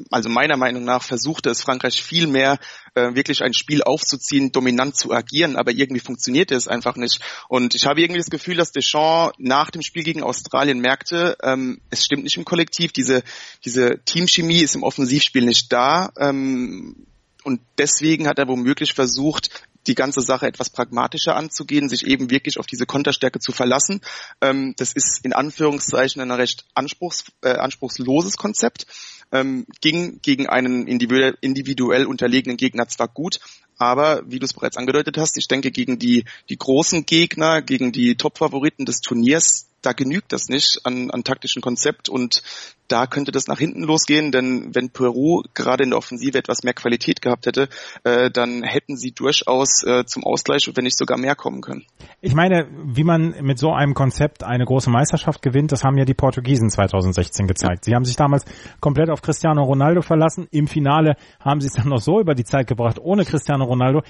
also 0.09 0.29
meiner 0.29 0.57
Meinung 0.57 0.83
nach 0.83 1.03
versuchte 1.03 1.51
es 1.51 1.61
Frankreich 1.61 2.01
viel 2.01 2.25
mehr, 2.25 2.57
äh, 2.95 3.13
wirklich 3.13 3.43
ein 3.43 3.53
Spiel 3.53 3.83
aufzuziehen, 3.83 4.51
dominant 4.51 4.97
zu 4.97 5.11
agieren, 5.11 5.55
aber 5.55 5.71
irgendwie 5.71 5.99
funktionierte 5.99 6.55
es 6.55 6.67
einfach 6.67 6.95
nicht. 6.95 7.21
Und 7.47 7.75
ich 7.75 7.85
habe 7.85 8.01
irgendwie 8.01 8.19
das 8.19 8.31
Gefühl, 8.31 8.57
dass 8.57 8.71
Deschamps 8.71 9.35
nach 9.37 9.69
dem 9.69 9.83
Spiel 9.83 10.03
gegen 10.03 10.23
Australien 10.23 10.79
merkte, 10.79 11.37
ähm, 11.43 11.79
es 11.91 12.05
stimmt 12.05 12.23
nicht 12.23 12.37
im 12.37 12.45
Kollektiv, 12.45 12.91
diese, 12.91 13.23
diese 13.63 14.01
Teamchemie 14.03 14.61
ist 14.61 14.75
im 14.75 14.83
Offensivspiel 14.83 15.45
nicht 15.45 15.71
da. 15.71 16.11
Ähm, 16.17 17.05
und 17.43 17.61
deswegen 17.77 18.27
hat 18.27 18.39
er 18.39 18.47
womöglich 18.47 18.93
versucht, 18.93 19.49
die 19.87 19.95
ganze 19.95 20.21
Sache 20.21 20.47
etwas 20.47 20.69
pragmatischer 20.69 21.35
anzugehen, 21.35 21.89
sich 21.89 22.05
eben 22.05 22.29
wirklich 22.29 22.59
auf 22.59 22.67
diese 22.67 22.85
Konterstärke 22.85 23.39
zu 23.39 23.51
verlassen. 23.51 24.01
Ähm, 24.41 24.73
das 24.77 24.93
ist 24.93 25.19
in 25.23 25.33
Anführungszeichen 25.33 26.21
ein 26.21 26.31
recht 26.31 26.65
anspruchs, 26.73 27.25
äh, 27.41 27.49
anspruchsloses 27.49 28.37
Konzept. 28.37 28.85
Ähm, 29.31 29.65
ging 29.79 30.19
gegen 30.21 30.47
einen 30.47 30.87
individuell, 30.87 32.05
unterlegenen 32.05 32.57
Gegner 32.57 32.87
zwar 32.89 33.07
gut, 33.07 33.39
aber 33.77 34.21
wie 34.27 34.39
du 34.39 34.45
es 34.45 34.53
bereits 34.53 34.77
angedeutet 34.77 35.17
hast, 35.17 35.37
ich 35.37 35.47
denke 35.47 35.71
gegen 35.71 35.97
die, 35.97 36.25
die 36.49 36.57
großen 36.57 37.05
Gegner, 37.05 37.61
gegen 37.61 37.91
die 37.91 38.15
Top-Favoriten 38.15 38.85
des 38.85 38.99
Turniers, 38.99 39.67
da 39.81 39.93
genügt 39.93 40.31
das 40.33 40.49
nicht 40.49 40.81
an, 40.83 41.09
an 41.09 41.23
taktischen 41.23 41.61
Konzept 41.61 42.07
und 42.07 42.43
da 42.91 43.07
könnte 43.07 43.31
das 43.31 43.47
nach 43.47 43.59
hinten 43.59 43.83
losgehen, 43.83 44.31
denn 44.31 44.73
wenn 44.73 44.89
Peru 44.89 45.43
gerade 45.53 45.83
in 45.83 45.91
der 45.91 45.99
Offensive 45.99 46.37
etwas 46.37 46.63
mehr 46.63 46.73
Qualität 46.73 47.21
gehabt 47.21 47.45
hätte, 47.45 47.69
äh, 48.03 48.29
dann 48.29 48.63
hätten 48.63 48.97
sie 48.97 49.11
durchaus 49.11 49.83
äh, 49.83 50.05
zum 50.05 50.23
Ausgleich, 50.23 50.69
wenn 50.73 50.83
nicht 50.83 50.97
sogar 50.97 51.17
mehr 51.17 51.35
kommen 51.35 51.61
können. 51.61 51.85
Ich 52.21 52.33
meine, 52.33 52.67
wie 52.83 53.03
man 53.03 53.35
mit 53.41 53.59
so 53.59 53.71
einem 53.71 53.93
Konzept 53.93 54.43
eine 54.43 54.65
große 54.65 54.89
Meisterschaft 54.89 55.41
gewinnt, 55.41 55.71
das 55.71 55.83
haben 55.83 55.97
ja 55.97 56.05
die 56.05 56.13
Portugiesen 56.13 56.69
2016 56.69 57.47
gezeigt. 57.47 57.85
Sie 57.85 57.95
haben 57.95 58.05
sich 58.05 58.15
damals 58.15 58.45
komplett 58.79 59.09
auf 59.09 59.21
Cristiano 59.21 59.63
Ronaldo 59.63 60.01
verlassen. 60.01 60.47
Im 60.51 60.67
Finale 60.67 61.15
haben 61.39 61.61
sie 61.61 61.67
es 61.67 61.73
dann 61.73 61.89
noch 61.89 62.01
so 62.01 62.19
über 62.19 62.35
die 62.35 62.43
Zeit 62.43 62.67
gebracht 62.67 62.99
ohne 62.99 63.25
Cristiano 63.25 63.65
Ronaldo. 63.65 64.01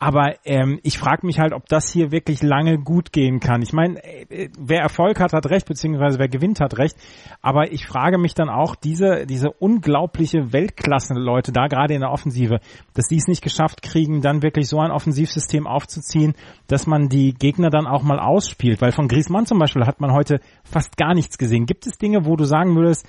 Aber 0.00 0.36
ähm, 0.44 0.78
ich 0.84 0.96
frage 0.96 1.26
mich 1.26 1.40
halt, 1.40 1.52
ob 1.52 1.66
das 1.66 1.90
hier 1.90 2.12
wirklich 2.12 2.40
lange 2.40 2.78
gut 2.78 3.12
gehen 3.12 3.40
kann. 3.40 3.62
Ich 3.62 3.72
meine, 3.72 4.00
äh, 4.04 4.48
wer 4.56 4.80
Erfolg 4.80 5.18
hat, 5.18 5.32
hat 5.32 5.46
recht, 5.50 5.66
beziehungsweise 5.66 6.20
wer 6.20 6.28
gewinnt, 6.28 6.60
hat 6.60 6.78
recht. 6.78 6.96
Aber 7.42 7.72
ich 7.72 7.84
frage 7.84 8.16
mich 8.16 8.27
dann 8.34 8.48
auch, 8.48 8.74
diese, 8.74 9.26
diese 9.26 9.50
unglaubliche 9.50 10.52
Weltklasse-Leute 10.52 11.52
da 11.52 11.66
gerade 11.66 11.94
in 11.94 12.00
der 12.00 12.10
Offensive, 12.10 12.60
dass 12.94 13.06
die 13.08 13.16
es 13.16 13.26
nicht 13.26 13.42
geschafft 13.42 13.82
kriegen, 13.82 14.22
dann 14.22 14.42
wirklich 14.42 14.68
so 14.68 14.80
ein 14.80 14.90
Offensivsystem 14.90 15.66
aufzuziehen, 15.66 16.34
dass 16.66 16.86
man 16.86 17.08
die 17.08 17.34
Gegner 17.34 17.70
dann 17.70 17.86
auch 17.86 18.02
mal 18.02 18.18
ausspielt. 18.18 18.80
Weil 18.80 18.92
von 18.92 19.08
Griezmann 19.08 19.46
zum 19.46 19.58
Beispiel 19.58 19.86
hat 19.86 20.00
man 20.00 20.12
heute 20.12 20.40
fast 20.64 20.96
gar 20.96 21.14
nichts 21.14 21.38
gesehen. 21.38 21.66
Gibt 21.66 21.86
es 21.86 21.98
Dinge, 21.98 22.24
wo 22.24 22.36
du 22.36 22.44
sagen 22.44 22.76
würdest, 22.76 23.06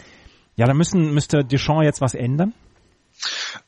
ja, 0.55 0.65
da 0.65 0.73
müssen, 0.73 1.13
müsste 1.13 1.43
Deschamps 1.43 1.85
jetzt 1.85 2.01
was 2.01 2.13
ändern? 2.13 2.53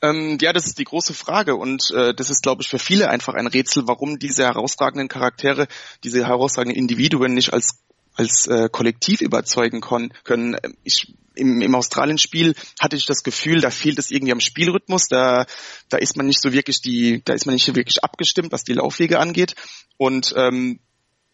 Ähm, 0.00 0.38
ja, 0.40 0.52
das 0.52 0.66
ist 0.66 0.78
die 0.78 0.84
große 0.84 1.14
Frage 1.14 1.56
und 1.56 1.90
äh, 1.94 2.14
das 2.14 2.30
ist, 2.30 2.42
glaube 2.42 2.62
ich, 2.62 2.68
für 2.68 2.78
viele 2.78 3.10
einfach 3.10 3.34
ein 3.34 3.46
Rätsel, 3.46 3.84
warum 3.86 4.18
diese 4.18 4.44
herausragenden 4.44 5.08
Charaktere, 5.08 5.66
diese 6.04 6.26
herausragenden 6.26 6.78
Individuen 6.78 7.34
nicht 7.34 7.52
als 7.52 7.82
als 8.14 8.46
äh, 8.46 8.68
Kollektiv 8.70 9.20
überzeugen 9.20 9.80
können. 9.80 10.56
Ich, 10.84 11.14
im, 11.34 11.60
im 11.60 11.74
Australien-Spiel 11.74 12.54
hatte 12.80 12.96
ich 12.96 13.06
das 13.06 13.22
Gefühl, 13.22 13.60
da 13.60 13.70
fehlt 13.70 13.98
es 13.98 14.10
irgendwie 14.10 14.32
am 14.32 14.40
Spielrhythmus, 14.40 15.08
da, 15.08 15.46
da 15.88 15.96
ist 15.98 16.16
man 16.16 16.26
nicht 16.26 16.40
so 16.40 16.52
wirklich 16.52 16.80
die, 16.82 17.22
da 17.24 17.32
ist 17.32 17.46
man 17.46 17.54
nicht 17.54 17.74
wirklich 17.74 18.02
abgestimmt, 18.02 18.52
was 18.52 18.64
die 18.64 18.74
Laufwege 18.74 19.18
angeht. 19.18 19.54
Und 19.96 20.34
ähm, 20.36 20.80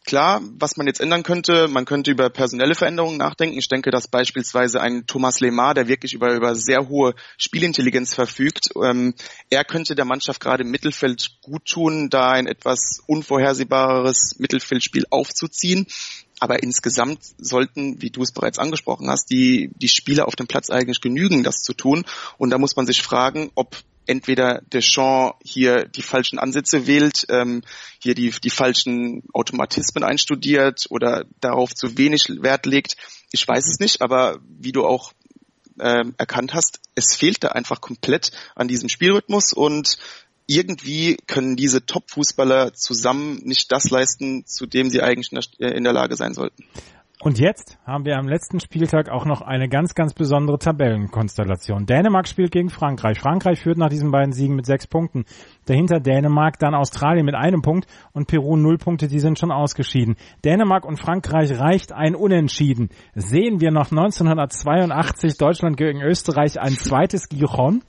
Klar, 0.09 0.40
was 0.59 0.78
man 0.78 0.87
jetzt 0.87 1.02
ändern 1.02 1.23
könnte, 1.23 1.69
man 1.69 1.85
könnte 1.85 2.11
über 2.11 2.31
personelle 2.31 2.75
Veränderungen 2.75 3.19
nachdenken. 3.19 3.59
Ich 3.59 3.69
denke, 3.69 3.90
dass 3.90 4.09
beispielsweise 4.09 4.81
ein 4.81 5.07
Thomas 5.07 5.40
Lemar, 5.40 5.75
der 5.75 5.87
wirklich 5.87 6.14
über, 6.14 6.35
über 6.35 6.55
sehr 6.55 6.88
hohe 6.88 7.14
Spielintelligenz 7.37 8.14
verfügt, 8.14 8.71
ähm, 8.83 9.14
er 9.50 9.64
könnte 9.64 9.95
der 9.95 10.07
Mannschaft 10.07 10.40
gerade 10.40 10.62
im 10.62 10.71
Mittelfeld 10.71 11.43
gut 11.43 11.67
tun, 11.67 12.09
da 12.09 12.31
ein 12.31 12.47
etwas 12.47 13.02
unvorhersehbareres 13.07 14.37
Mittelfeldspiel 14.38 15.05
aufzuziehen. 15.11 15.87
Aber 16.40 16.62
insgesamt 16.62 17.21
sollten, 17.38 18.00
wie 18.00 18.11
du 18.11 18.23
es 18.23 18.33
bereits 18.33 18.59
angesprochen 18.59 19.11
hast, 19.11 19.30
die, 19.30 19.71
die 19.76 19.88
Spieler 19.88 20.28
auf 20.28 20.37
dem 20.37 20.47
Platz 20.47 20.71
eigentlich 20.71 21.00
genügen, 21.00 21.42
das 21.42 21.62
zu 21.62 21.73
tun. 21.73 22.04
Und 22.37 22.50
da 22.50 22.59
muss 22.59 22.76
man 22.76 22.87
sich 22.87 23.02
fragen, 23.02 23.50
ob 23.54 23.76
entweder 24.07 24.62
Deschamps 24.73 25.37
hier 25.45 25.85
die 25.85 26.02
falschen 26.02 26.38
Ansätze 26.38 26.87
wählt, 26.87 27.26
ähm, 27.28 27.62
hier 28.00 28.14
die, 28.14 28.30
die 28.30 28.50
falschen 28.50 29.23
Automatismen 29.33 30.02
einstudiert 30.02 30.87
oder 30.90 31.26
darauf 31.40 31.75
zu 31.75 31.99
wenig 31.99 32.28
Wert 32.40 32.66
legt. 32.66 32.97
Ich 33.30 33.47
weiß 33.47 33.66
es 33.66 33.80
nicht, 33.80 34.00
aber 34.00 34.38
wie 34.49 34.73
du 34.73 34.87
auch 34.87 35.12
ähm, 35.80 36.14
erkannt 36.18 36.54
hast, 36.54 36.80
es 36.95 37.14
fehlt 37.14 37.45
da 37.45 37.49
einfach 37.49 37.80
komplett 37.80 38.33
an 38.54 38.66
diesem 38.66 38.88
Spielrhythmus 38.88 39.52
und 39.52 39.99
irgendwie 40.49 41.19
können 41.26 41.57
diese 41.57 41.85
Top-Fußballer 41.85 42.73
zusammen 42.73 43.40
nicht 43.45 43.71
das 43.71 43.90
leisten, 43.90 44.47
zu 44.47 44.67
dem 44.67 44.90
sie 44.90 45.02
eigentlich 45.02 45.31
in 45.59 45.85
der 45.85 45.93
Lage 45.93 46.17
sein 46.17 46.33
sollten. 46.33 46.64
Und 47.21 47.40
jetzt 47.40 47.76
haben 47.85 48.05
wir 48.05 48.17
am 48.17 48.28
letzten 48.28 48.61
Spieltag 48.61 49.11
auch 49.11 49.25
noch 49.25 49.43
eine 49.43 49.69
ganz, 49.69 49.95
ganz 49.95 50.14
besondere 50.14 50.59
Tabellenkonstellation. 50.59 51.85
Dänemark 51.85 52.28
spielt 52.28 52.52
gegen 52.52 52.71
Frankreich. 52.71 53.19
Frankreich 53.19 53.61
führt 53.61 53.76
nach 53.76 53.88
diesen 53.88 54.12
beiden 54.12 54.33
Siegen 54.33 54.55
mit 54.55 54.67
sechs 54.67 54.87
Punkten. 54.87 55.25
Dahinter 55.67 55.99
Dänemark, 55.99 56.61
dann 56.61 56.76
Australien 56.76 57.26
mit 57.26 57.35
einem 57.35 57.61
Punkt 57.61 57.88
und 58.12 58.28
Peru 58.28 58.57
null 58.57 58.78
Punkte, 58.78 59.09
die 59.09 59.19
sind 59.19 59.37
schon 59.37 59.50
ausgeschieden. 59.50 60.17
Dänemark 60.45 60.85
und 60.85 60.99
Frankreich 60.99 61.59
reicht 61.59 61.93
ein 61.93 62.14
Unentschieden. 62.14 62.88
Sehen 63.17 63.61
wir 63.61 63.73
noch 63.73 63.90
1982 63.90 65.37
Deutschland 65.38 65.76
gegen 65.76 66.00
Österreich 66.00 66.61
ein 66.61 66.75
zweites 66.75 67.28
Gijon? 67.28 67.83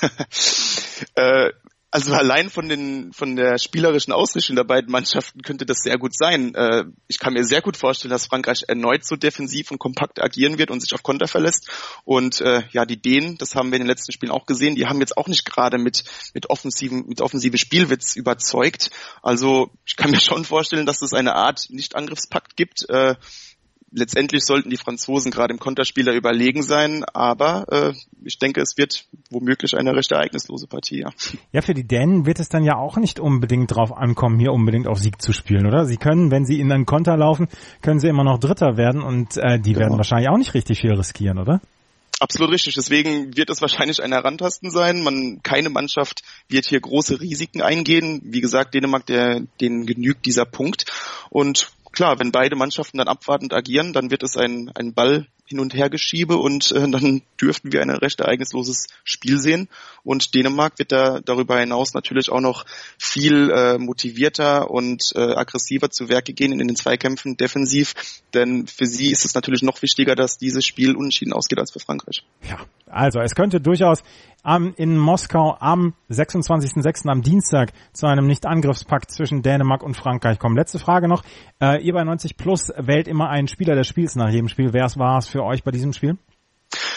äh, 1.16 1.50
Also 1.94 2.12
allein 2.12 2.50
von 2.50 2.68
den 2.68 3.12
von 3.12 3.36
der 3.36 3.56
spielerischen 3.56 4.12
Ausrichtung 4.12 4.56
der 4.56 4.64
beiden 4.64 4.90
Mannschaften 4.90 5.42
könnte 5.42 5.64
das 5.64 5.78
sehr 5.78 5.96
gut 5.96 6.10
sein. 6.12 6.52
Äh, 6.56 6.86
ich 7.06 7.20
kann 7.20 7.34
mir 7.34 7.44
sehr 7.44 7.62
gut 7.62 7.76
vorstellen, 7.76 8.10
dass 8.10 8.26
Frankreich 8.26 8.64
erneut 8.66 9.06
so 9.06 9.14
defensiv 9.14 9.70
und 9.70 9.78
kompakt 9.78 10.20
agieren 10.20 10.58
wird 10.58 10.72
und 10.72 10.80
sich 10.80 10.92
auf 10.92 11.04
Konter 11.04 11.28
verlässt. 11.28 11.70
Und 12.02 12.40
äh, 12.40 12.64
ja, 12.72 12.84
die 12.84 13.00
Dänen, 13.00 13.38
das 13.38 13.54
haben 13.54 13.70
wir 13.70 13.76
in 13.76 13.82
den 13.82 13.88
letzten 13.88 14.10
Spielen 14.10 14.32
auch 14.32 14.44
gesehen, 14.44 14.74
die 14.74 14.86
haben 14.86 14.98
jetzt 14.98 15.16
auch 15.16 15.28
nicht 15.28 15.44
gerade 15.44 15.78
mit 15.78 16.02
mit 16.34 16.50
offensiven 16.50 17.06
mit 17.06 17.20
offensiven 17.20 17.58
Spielwitz 17.58 18.16
überzeugt. 18.16 18.90
Also 19.22 19.70
ich 19.86 19.94
kann 19.94 20.10
mir 20.10 20.18
schon 20.20 20.44
vorstellen, 20.44 20.86
dass 20.86 21.00
es 21.00 21.12
eine 21.12 21.36
Art 21.36 21.66
Nicht-Angriffspakt 21.70 22.56
gibt. 22.56 22.88
Äh, 22.88 23.14
letztendlich 23.94 24.44
sollten 24.44 24.70
die 24.70 24.76
Franzosen 24.76 25.30
gerade 25.30 25.54
im 25.54 25.60
Konterspieler 25.60 26.12
überlegen 26.12 26.62
sein, 26.62 27.04
aber 27.04 27.66
äh, 27.70 27.92
ich 28.24 28.38
denke, 28.38 28.60
es 28.60 28.76
wird 28.76 29.04
womöglich 29.30 29.76
eine 29.76 29.94
recht 29.94 30.10
ereignislose 30.12 30.66
Partie. 30.66 31.00
Ja. 31.00 31.10
ja, 31.52 31.62
für 31.62 31.74
die 31.74 31.86
Dänen 31.86 32.26
wird 32.26 32.40
es 32.40 32.48
dann 32.48 32.64
ja 32.64 32.76
auch 32.76 32.96
nicht 32.96 33.20
unbedingt 33.20 33.74
drauf 33.74 33.96
ankommen, 33.96 34.38
hier 34.38 34.52
unbedingt 34.52 34.86
auf 34.86 34.98
Sieg 34.98 35.22
zu 35.22 35.32
spielen, 35.32 35.66
oder? 35.66 35.86
Sie 35.86 35.96
können, 35.96 36.30
wenn 36.30 36.44
sie 36.44 36.60
in 36.60 36.70
einen 36.72 36.86
Konter 36.86 37.16
laufen, 37.16 37.48
können 37.80 38.00
sie 38.00 38.08
immer 38.08 38.24
noch 38.24 38.38
Dritter 38.38 38.76
werden 38.76 39.02
und 39.02 39.36
äh, 39.36 39.58
die 39.58 39.72
genau. 39.72 39.86
werden 39.86 39.96
wahrscheinlich 39.96 40.28
auch 40.28 40.38
nicht 40.38 40.54
richtig 40.54 40.80
viel 40.80 40.92
riskieren, 40.92 41.38
oder? 41.38 41.60
Absolut 42.20 42.52
richtig. 42.52 42.74
Deswegen 42.74 43.36
wird 43.36 43.50
es 43.50 43.60
wahrscheinlich 43.60 44.02
ein 44.02 44.12
Herantasten 44.12 44.70
sein. 44.70 45.02
Man, 45.02 45.40
keine 45.42 45.68
Mannschaft 45.68 46.22
wird 46.48 46.66
hier 46.66 46.80
große 46.80 47.20
Risiken 47.20 47.60
eingehen. 47.60 48.20
Wie 48.24 48.40
gesagt, 48.40 48.74
Dänemark, 48.74 49.04
der, 49.06 49.42
denen 49.60 49.84
genügt 49.84 50.24
dieser 50.24 50.44
Punkt. 50.44 50.86
Und 51.30 51.72
klar, 51.94 52.18
wenn 52.18 52.32
beide 52.32 52.56
Mannschaften 52.56 52.98
dann 52.98 53.08
abwartend 53.08 53.54
agieren, 53.54 53.92
dann 53.92 54.10
wird 54.10 54.22
es 54.22 54.36
ein, 54.36 54.70
ein 54.74 54.92
Ball 54.92 55.26
hin 55.46 55.60
und 55.60 55.74
her 55.74 55.90
geschiebe 55.90 56.36
und 56.36 56.72
äh, 56.72 56.88
dann 56.90 57.22
dürften 57.40 57.72
wir 57.72 57.82
ein 57.82 57.90
recht 57.90 58.20
ereignisloses 58.20 58.86
Spiel 59.04 59.38
sehen. 59.38 59.68
Und 60.02 60.34
Dänemark 60.34 60.78
wird 60.78 60.92
da 60.92 61.20
darüber 61.20 61.58
hinaus 61.58 61.94
natürlich 61.94 62.30
auch 62.30 62.40
noch 62.40 62.64
viel 62.98 63.50
äh, 63.50 63.78
motivierter 63.78 64.70
und 64.70 65.12
äh, 65.14 65.20
aggressiver 65.20 65.90
zu 65.90 66.08
Werke 66.08 66.32
gehen 66.32 66.52
in 66.52 66.66
den 66.66 66.76
Zweikämpfen 66.76 67.36
defensiv, 67.36 67.94
denn 68.32 68.66
für 68.66 68.86
sie 68.86 69.10
ist 69.10 69.24
es 69.24 69.34
natürlich 69.34 69.62
noch 69.62 69.82
wichtiger, 69.82 70.14
dass 70.14 70.38
dieses 70.38 70.64
Spiel 70.64 70.96
unentschieden 70.96 71.32
ausgeht 71.32 71.58
als 71.58 71.72
für 71.72 71.80
Frankreich. 71.80 72.24
Ja, 72.48 72.58
also 72.94 73.20
es 73.20 73.34
könnte 73.34 73.60
durchaus 73.60 74.02
am, 74.42 74.74
in 74.76 74.96
Moskau 74.98 75.56
am 75.58 75.94
26.06. 76.10 77.08
am 77.08 77.22
Dienstag 77.22 77.72
zu 77.92 78.06
einem 78.06 78.26
Nicht-Angriffspakt 78.26 79.10
zwischen 79.10 79.42
Dänemark 79.42 79.82
und 79.82 79.96
Frankreich 79.96 80.38
kommen. 80.38 80.56
Letzte 80.56 80.78
Frage 80.78 81.08
noch. 81.08 81.24
Äh, 81.60 81.82
ihr 81.82 81.92
bei 81.92 82.04
90 82.04 82.36
Plus 82.36 82.72
wählt 82.76 83.08
immer 83.08 83.28
einen 83.30 83.48
Spieler 83.48 83.74
des 83.74 83.86
Spiels 83.86 84.16
nach 84.16 84.30
jedem 84.30 84.48
Spiel. 84.48 84.72
Wer 84.72 84.84
war 84.96 85.18
es 85.18 85.26
für 85.26 85.42
euch 85.42 85.64
bei 85.64 85.70
diesem 85.70 85.92
Spiel? 85.92 86.18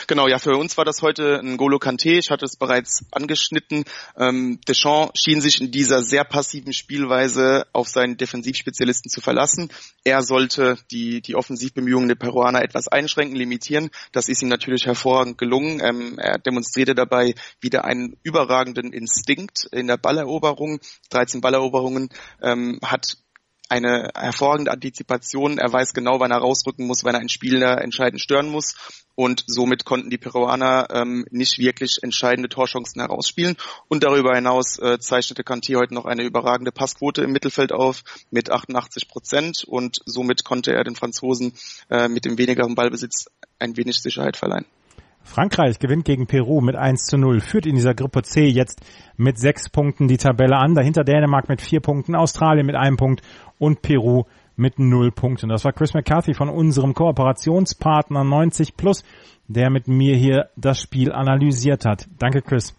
Genau, 0.07 0.27
ja, 0.27 0.39
für 0.39 0.55
uns 0.57 0.77
war 0.77 0.85
das 0.85 1.01
heute 1.01 1.39
ein 1.39 1.57
Golo 1.57 1.77
Kanté. 1.77 2.17
Ich 2.17 2.29
hatte 2.29 2.45
es 2.45 2.55
bereits 2.55 3.05
angeschnitten. 3.11 3.83
Ähm, 4.17 4.59
Deschamps 4.67 5.19
schien 5.19 5.41
sich 5.41 5.61
in 5.61 5.71
dieser 5.71 6.01
sehr 6.03 6.23
passiven 6.23 6.73
Spielweise 6.73 7.65
auf 7.73 7.87
seinen 7.87 8.17
Defensivspezialisten 8.17 9.09
zu 9.09 9.21
verlassen. 9.21 9.69
Er 10.03 10.21
sollte 10.21 10.77
die, 10.91 11.21
die 11.21 11.35
Offensivbemühungen 11.35 12.07
der 12.07 12.15
Peruaner 12.15 12.61
etwas 12.61 12.87
einschränken, 12.87 13.35
limitieren. 13.35 13.89
Das 14.11 14.29
ist 14.29 14.41
ihm 14.41 14.49
natürlich 14.49 14.85
hervorragend 14.85 15.37
gelungen. 15.37 15.81
Ähm, 15.83 16.17
er 16.17 16.39
demonstrierte 16.39 16.95
dabei 16.95 17.35
wieder 17.59 17.85
einen 17.85 18.17
überragenden 18.23 18.93
Instinkt 18.93 19.67
in 19.71 19.87
der 19.87 19.97
Balleroberung. 19.97 20.79
13 21.09 21.41
Balleroberungen 21.41 22.09
ähm, 22.41 22.79
hat 22.83 23.17
eine 23.69 24.11
hervorragende 24.15 24.71
Antizipation. 24.71 25.57
Er 25.57 25.71
weiß 25.71 25.93
genau, 25.93 26.19
wann 26.19 26.31
er 26.31 26.37
rausrücken 26.37 26.85
muss, 26.85 27.03
wenn 27.03 27.15
er 27.15 27.19
einen 27.19 27.29
Spieler 27.29 27.81
entscheidend 27.81 28.21
stören 28.21 28.49
muss. 28.49 28.75
Und 29.15 29.43
somit 29.47 29.83
konnten 29.83 30.11
die 30.11 30.19
Peruaner 30.19 30.87
ähm, 30.91 31.25
nicht 31.31 31.57
wirklich 31.57 31.97
entscheidende 32.03 32.49
Torchancen 32.49 33.01
herausspielen. 33.01 33.57
Und 33.87 34.03
darüber 34.03 34.35
hinaus 34.35 34.77
äh, 34.77 34.99
zeichnete 34.99 35.41
Kanté 35.41 35.75
heute 35.75 35.95
noch 35.95 36.05
eine 36.05 36.23
überragende 36.23 36.71
Passquote 36.71 37.23
im 37.23 37.31
Mittelfeld 37.31 37.71
auf 37.71 38.03
mit 38.29 38.51
88 38.51 39.07
Prozent. 39.07 39.63
Und 39.65 39.97
somit 40.05 40.43
konnte 40.43 40.71
er 40.73 40.83
den 40.83 40.95
Franzosen 40.95 41.53
äh, 41.89 42.07
mit 42.07 42.25
dem 42.25 42.37
wenigeren 42.37 42.75
Ballbesitz 42.75 43.25
ein 43.57 43.75
wenig 43.75 44.01
Sicherheit 44.01 44.37
verleihen. 44.37 44.65
Frankreich 45.27 45.77
gewinnt 45.79 46.05
gegen 46.05 46.25
Peru 46.25 46.61
mit 46.61 46.75
1 46.75 47.03
zu 47.03 47.17
0, 47.17 47.41
führt 47.41 47.65
in 47.65 47.75
dieser 47.75 47.93
Gruppe 47.93 48.23
C 48.23 48.47
jetzt 48.47 48.81
mit 49.17 49.37
sechs 49.37 49.69
Punkten 49.69 50.07
die 50.07 50.17
Tabelle 50.17 50.57
an. 50.57 50.73
Dahinter 50.73 51.03
Dänemark 51.03 51.49
mit 51.49 51.61
vier 51.61 51.81
Punkten, 51.81 52.15
Australien 52.15 52.65
mit 52.65 52.75
einem 52.75 52.97
Punkt 52.97 53.21
und 53.59 53.81
Peru 53.81 54.23
mit 54.55 54.79
null 54.79 55.11
Punkten. 55.11 55.49
Das 55.49 55.63
war 55.65 55.73
Chris 55.73 55.93
McCarthy 55.93 56.33
von 56.33 56.49
unserem 56.49 56.93
Kooperationspartner 56.93 58.23
90 58.23 58.75
Plus, 58.75 59.03
der 59.47 59.69
mit 59.69 59.87
mir 59.87 60.15
hier 60.15 60.49
das 60.55 60.79
Spiel 60.79 61.11
analysiert 61.11 61.85
hat. 61.85 62.07
Danke, 62.17 62.41
Chris. 62.41 62.75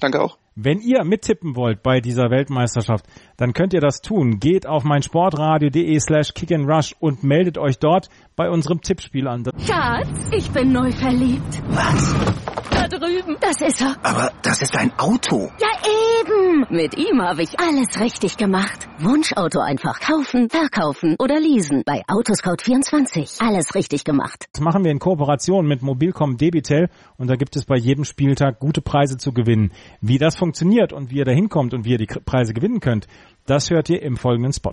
Danke 0.00 0.20
auch. 0.20 0.41
Wenn 0.54 0.80
ihr 0.80 1.02
mittippen 1.04 1.56
wollt 1.56 1.82
bei 1.82 2.00
dieser 2.00 2.30
Weltmeisterschaft, 2.30 3.06
dann 3.38 3.54
könnt 3.54 3.72
ihr 3.72 3.80
das 3.80 4.02
tun. 4.02 4.38
Geht 4.38 4.66
auf 4.66 4.84
meinsportradio.de 4.84 5.98
slash 5.98 6.34
kickandrush 6.34 6.94
und 7.00 7.24
meldet 7.24 7.56
euch 7.56 7.78
dort 7.78 8.10
bei 8.36 8.50
unserem 8.50 8.82
Tippspiel 8.82 9.28
an. 9.28 9.44
Schatz, 9.66 10.08
ich 10.30 10.50
bin 10.50 10.72
neu 10.72 10.92
verliebt. 10.92 11.62
Was? 11.68 12.14
Da 12.70 12.86
drüben. 12.86 13.36
Das 13.40 13.62
ist 13.62 13.80
er. 13.80 13.96
Aber 14.02 14.30
das 14.42 14.60
ist 14.60 14.76
ein 14.76 14.92
Auto. 14.98 15.50
Ja, 15.58 15.68
eben. 16.22 16.66
Mit 16.70 16.96
ihm 16.96 17.20
habe 17.20 17.42
ich 17.42 17.58
alles 17.58 18.00
richtig 18.00 18.36
gemacht. 18.36 18.88
Wunschauto 18.98 19.60
einfach 19.60 20.00
kaufen, 20.00 20.48
verkaufen 20.48 21.16
oder 21.18 21.38
leasen. 21.40 21.82
Bei 21.84 22.02
Autoscout24. 22.06 23.44
Alles 23.46 23.74
richtig 23.74 24.04
gemacht. 24.04 24.46
Das 24.52 24.62
machen 24.62 24.84
wir 24.84 24.90
in 24.90 24.98
Kooperation 24.98 25.66
mit 25.66 25.82
Mobilcom 25.82 26.36
Debitel 26.36 26.88
und 27.16 27.28
da 27.28 27.36
gibt 27.36 27.56
es 27.56 27.64
bei 27.64 27.76
jedem 27.76 28.04
Spieltag 28.04 28.58
gute 28.58 28.82
Preise 28.82 29.16
zu 29.16 29.32
gewinnen. 29.32 29.72
Wie 30.00 30.18
das 30.18 30.36
funktioniert 30.36 30.92
und 30.92 31.10
wie 31.10 31.18
ihr 31.18 31.24
da 31.24 31.32
hinkommt 31.32 31.74
und 31.74 31.84
wie 31.84 31.92
ihr 31.92 31.98
die 31.98 32.06
Preise 32.06 32.54
gewinnen 32.54 32.80
könnt, 32.80 33.06
das 33.46 33.70
hört 33.70 33.88
ihr 33.90 34.02
im 34.02 34.16
folgenden 34.16 34.52
Spot. 34.52 34.72